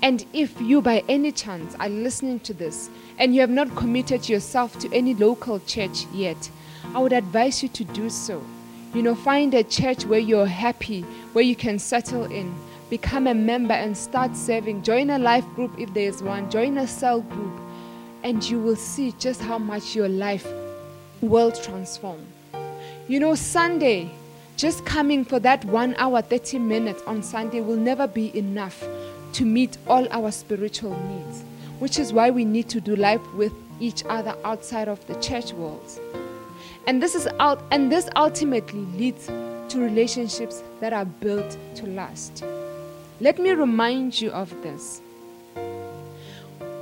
And 0.01 0.25
if 0.33 0.59
you, 0.63 0.81
by 0.81 1.05
any 1.11 1.31
chance, 1.31 1.77
are 1.79 1.91
listening 1.91 2.41
to 2.41 2.55
this 2.55 2.89
and 3.19 3.35
you 3.35 3.43
have 3.43 3.51
not 3.51 3.77
committed 3.77 4.27
yourself 4.27 4.79
to 4.79 4.91
any 4.95 5.13
local 5.13 5.61
church 5.67 6.07
yet, 6.15 6.49
I 6.95 7.01
would 7.01 7.13
advise 7.13 7.63
you 7.63 7.69
to 7.69 7.85
do 7.85 8.09
so. 8.09 8.43
You 8.95 9.03
know, 9.03 9.15
find 9.15 9.53
a 9.53 9.63
church 9.63 10.07
where 10.07 10.21
you're 10.21 10.47
happy, 10.47 11.03
where 11.35 11.45
you 11.45 11.55
can 11.55 11.79
settle 11.79 12.25
in, 12.25 12.55
become 12.89 13.27
a 13.27 13.35
member 13.35 13.75
and 13.75 13.95
start 13.95 14.35
serving. 14.35 14.85
Join 14.85 15.11
a 15.11 15.19
life 15.19 15.45
group 15.55 15.79
if 15.79 15.93
there 15.93 16.09
is 16.09 16.23
one, 16.23 16.51
join 16.51 16.79
a 16.79 16.89
cell 16.89 17.21
group, 17.21 17.61
and 18.23 18.43
you 18.43 18.59
will 18.59 18.77
see 18.77 19.13
just 19.19 19.43
how 19.43 19.59
much 19.59 19.95
your 19.95 20.09
life 20.09 20.49
will 21.21 21.53
transform. 21.53 22.25
You 23.07 23.21
know, 23.21 23.35
Sunday, 23.35 24.11
just 24.57 24.85
coming 24.85 25.25
for 25.25 25.41
that 25.41 25.65
one 25.65 25.95
hour, 25.99 26.23
30 26.23 26.59
minutes 26.61 27.03
on 27.07 27.23
Sunday 27.23 27.61
will 27.61 27.77
never 27.77 28.07
be 28.07 28.37
enough 28.37 28.85
to 29.33 29.45
meet 29.45 29.77
all 29.89 30.07
our 30.13 30.31
spiritual 30.31 30.97
needs, 31.09 31.43
which 31.81 31.99
is 31.99 32.13
why 32.13 32.31
we 32.31 32.45
need 32.45 32.69
to 32.69 32.81
do 32.81 32.95
life 32.95 33.21
with 33.35 33.53
each 33.81 34.05
other 34.09 34.37
outside 34.45 34.87
of 34.87 35.05
the 35.09 35.15
church 35.17 35.53
walls. 35.53 35.99
And 36.87 37.03
this 37.03 37.15
is 37.15 37.27
out 37.41 37.65
and 37.73 37.91
this 37.91 38.09
ultimately 38.15 38.81
leads 38.97 39.27
to 39.27 39.79
relationships 39.81 40.63
that 40.81 40.93
are 40.93 41.05
built 41.05 41.57
to 41.77 41.87
last. 41.87 42.45
Let 43.21 43.39
me 43.39 43.51
remind 43.51 44.21
you 44.21 44.31
of 44.31 44.51
this. 44.63 45.01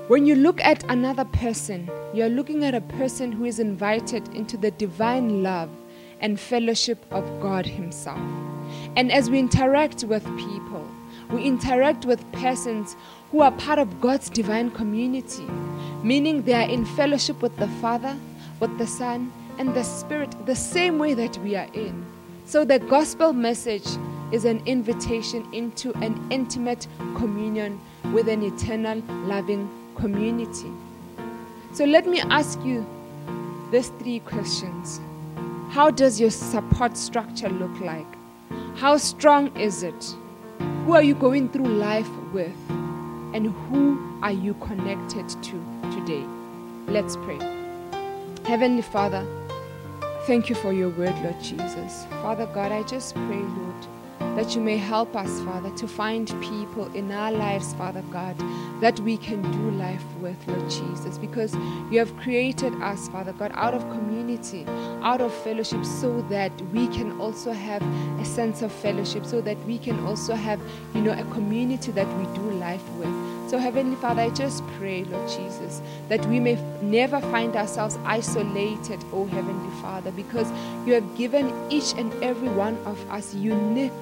When 0.09 0.27
you 0.27 0.35
look 0.35 0.61
at 0.61 0.85
another 0.91 1.25
person, 1.25 1.89
you're 2.13 2.29
looking 2.29 2.65
at 2.65 2.75
a 2.75 2.81
person 2.83 3.33
who 3.33 3.47
is 3.47 3.61
invited 3.61 4.29
into 4.35 4.59
the 4.59 4.73
divine 4.73 5.43
love 5.43 5.71
and 6.23 6.41
fellowship 6.41 7.05
of 7.11 7.25
God 7.41 7.67
Himself. 7.67 8.21
And 8.97 9.13
as 9.13 9.29
we 9.29 9.39
interact 9.39 10.05
with 10.05 10.25
people, 10.39 10.89
we 11.31 11.45
interact 11.45 12.07
with 12.07 12.31
persons 12.33 12.97
who 13.31 13.41
are 13.41 13.53
part 13.53 13.79
of 13.79 14.01
God's 14.01 14.31
divine 14.31 14.71
community, 14.71 15.47
meaning 16.03 16.43
they 16.43 16.55
are 16.55 16.69
in 16.69 16.85
fellowship 16.85 17.43
with 17.43 17.57
the 17.57 17.69
Father, 17.81 18.17
with 18.61 18.77
the 18.79 18.87
Son, 18.87 19.33
and 19.59 19.75
the 19.75 19.83
Spirit, 19.83 20.35
the 20.47 20.55
same 20.57 20.99
way 20.99 21.15
that 21.15 21.37
we 21.39 21.57
are 21.57 21.69
in. 21.75 22.07
So 22.47 22.65
the 22.65 22.79
gospel 22.79 23.33
message 23.33 23.87
is 24.31 24.45
an 24.45 24.63
invitation 24.67 25.47
into 25.53 25.93
an 26.03 26.27
intimate 26.31 26.87
communion 27.17 27.81
with 28.13 28.29
an 28.29 28.43
eternal, 28.43 29.03
loving 29.27 29.69
community. 29.97 30.71
So 31.73 31.85
let 31.85 32.07
me 32.07 32.21
ask 32.21 32.59
you 32.65 32.87
these 33.71 33.89
three 33.99 34.21
questions 34.21 35.01
How 35.73 35.91
does 35.91 36.21
your 36.21 36.29
support 36.29 36.99
structure 36.99 37.49
look 37.49 37.81
like? 37.81 38.07
How 38.77 38.99
strong 38.99 39.57
is 39.57 39.83
it? 39.83 40.15
Who 40.85 40.93
are 40.93 41.03
you 41.03 41.15
going 41.15 41.49
through 41.49 41.65
life 41.65 42.11
with? 42.31 42.55
And 43.33 43.47
who 43.47 44.19
are 44.23 44.33
you 44.33 44.53
connected 44.61 45.31
to 45.31 45.65
today? 45.91 46.27
Let's 46.89 47.17
pray. 47.17 47.39
Heavenly 48.45 48.83
Father, 48.83 49.27
thank 50.27 50.51
you 50.51 50.55
for 50.57 50.75
your 50.75 50.91
word, 50.91 51.15
Lord 51.23 51.41
Jesus. 51.41 52.05
Father 52.21 52.45
God, 52.53 52.71
I 52.71 52.83
just 52.83 53.15
pray, 53.15 53.41
Lord 53.41 53.92
that 54.37 54.55
you 54.55 54.63
may 54.63 54.77
help 54.77 55.15
us, 55.15 55.41
Father, 55.43 55.71
to 55.77 55.87
find 55.87 56.29
people 56.41 56.87
in 56.95 57.13
our 57.13 57.31
lives, 57.31 57.75
Father 57.75 58.03
God, 58.11 58.37
that 58.81 58.99
we 59.01 59.17
can 59.17 59.43
do 59.53 59.71
life 59.73 60.05
with, 60.21 60.37
Lord 60.49 60.69
Jesus, 60.71 61.19
because 61.19 61.55
you 61.91 61.99
have 61.99 62.17
created 62.17 62.75
us, 62.83 63.09
Father 63.09 63.33
God, 63.33 63.53
out 63.55 63.75
of 63.75 63.83
community, 63.91 64.65
out 65.03 65.21
of 65.21 65.33
fellowship, 65.33 65.85
so 65.85 66.23
that 66.23 66.53
we 66.73 66.89
can 66.89 67.21
also 67.21 67.53
have 67.53 67.83
a 68.21 68.25
sense 68.25 68.63
of 68.63 68.73
fellowship, 68.73 69.27
so 69.27 69.41
that 69.43 69.59
we 69.67 69.79
can 69.79 70.05
also 70.07 70.35
have, 70.35 70.61
you 70.95 71.03
know, 71.03 71.13
a 71.13 71.25
community 71.35 71.93
that 71.93 72.09
we 72.19 72.25
do 72.35 72.51
life 72.53 72.89
with. 72.99 73.33
So, 73.51 73.59
Heavenly 73.59 73.97
Father, 73.97 74.23
I 74.23 74.31
just 74.31 74.67
pray, 74.79 75.05
Lord 75.05 75.29
Jesus, 75.29 75.83
that 76.09 76.25
we 76.27 76.41
may 76.41 76.55
never 76.81 77.21
find 77.21 77.55
ourselves 77.55 77.99
isolated, 78.05 79.05
oh 79.13 79.27
Heavenly 79.27 79.83
Father, 79.83 80.11
because 80.13 80.51
you 80.87 80.95
have 80.95 81.17
given 81.19 81.53
each 81.71 81.93
and 81.99 82.11
every 82.23 82.49
one 82.49 82.79
of 82.87 82.99
us 83.11 83.35
unique 83.35 83.93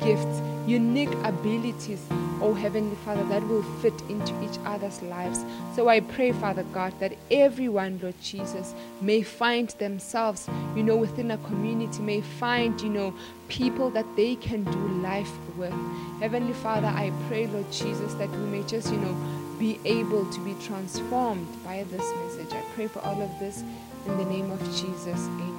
gifts, 0.00 0.40
unique 0.66 1.12
abilities, 1.24 2.04
oh 2.40 2.54
Heavenly 2.54 2.96
Father, 3.04 3.24
that 3.24 3.46
will 3.48 3.62
fit 3.80 4.00
into 4.08 4.32
each 4.42 4.58
other's 4.64 5.02
lives. 5.02 5.44
So 5.74 5.88
I 5.88 6.00
pray, 6.00 6.32
Father 6.32 6.64
God, 6.74 6.92
that 7.00 7.14
everyone, 7.30 7.98
Lord 8.02 8.20
Jesus, 8.22 8.74
may 9.00 9.22
find 9.22 9.68
themselves, 9.70 10.48
you 10.76 10.82
know, 10.82 10.96
within 10.96 11.30
a 11.30 11.38
community, 11.38 12.00
may 12.02 12.20
find, 12.20 12.80
you 12.80 12.90
know, 12.90 13.14
people 13.48 13.90
that 13.90 14.06
they 14.16 14.36
can 14.36 14.64
do 14.64 14.88
life 15.02 15.32
with. 15.56 15.74
Heavenly 16.20 16.52
Father, 16.52 16.88
I 16.88 17.12
pray, 17.28 17.46
Lord 17.46 17.70
Jesus, 17.72 18.14
that 18.14 18.30
we 18.30 18.46
may 18.46 18.62
just, 18.64 18.90
you 18.92 18.98
know, 18.98 19.16
be 19.58 19.80
able 19.84 20.30
to 20.30 20.40
be 20.40 20.54
transformed 20.62 21.46
by 21.64 21.84
this 21.90 22.12
message. 22.16 22.52
I 22.52 22.62
pray 22.74 22.86
for 22.86 23.00
all 23.00 23.20
of 23.20 23.38
this 23.40 23.64
in 24.06 24.16
the 24.16 24.24
name 24.24 24.50
of 24.50 24.62
Jesus. 24.76 25.18
Amen. 25.26 25.57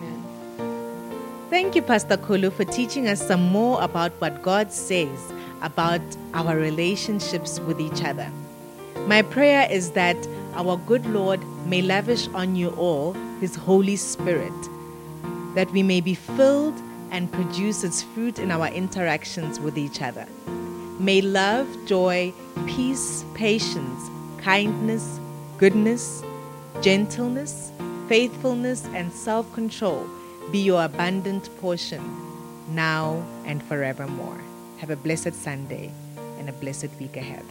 Thank 1.50 1.74
you, 1.74 1.82
Pastor 1.82 2.16
Kulu, 2.16 2.52
for 2.52 2.64
teaching 2.64 3.08
us 3.08 3.26
some 3.26 3.42
more 3.42 3.82
about 3.82 4.12
what 4.22 4.44
God 4.44 4.72
says 4.72 5.34
about 5.64 6.00
our 6.36 6.56
relationships 6.56 7.60
with 7.62 7.82
each 7.82 8.04
other. 8.04 8.30
My 9.08 9.24
prayer 9.24 9.68
is 9.72 9.90
that 9.94 10.16
our 10.54 10.78
good 10.78 11.08
Lord 11.08 11.44
may 11.66 11.82
lavish 11.82 12.28
on 12.36 12.56
you 12.56 12.70
all 12.78 13.14
His 13.42 13.56
Holy 13.56 13.96
Spirit, 13.96 14.54
that 15.56 15.72
we 15.72 15.82
may 15.82 16.02
be 16.02 16.14
filled 16.14 16.80
and 17.10 17.32
produce 17.32 17.84
its 17.84 18.04
fruit 18.04 18.38
in 18.38 18.52
our 18.52 18.68
interactions 18.68 19.60
with 19.60 19.76
each 19.76 20.04
other. 20.04 20.28
May 21.00 21.22
love, 21.22 21.68
joy, 21.88 22.32
peace, 22.68 23.26
patience, 23.34 24.12
kindness, 24.38 25.20
goodness, 25.58 26.24
gentleness, 26.82 27.72
faithfulness, 28.08 28.86
and 28.94 29.12
self 29.12 29.52
control 29.56 30.08
be 30.52 30.60
your 30.60 30.84
abundant 30.84 31.48
portion 31.62 32.02
now 32.70 33.24
and 33.46 33.62
forevermore. 33.64 34.42
Have 34.80 34.90
a 34.90 34.96
blessed 34.96 35.34
Sunday 35.34 35.92
and 36.40 36.50
a 36.50 36.54
blessed 36.54 36.90
week 37.00 37.18
ahead. 37.18 37.46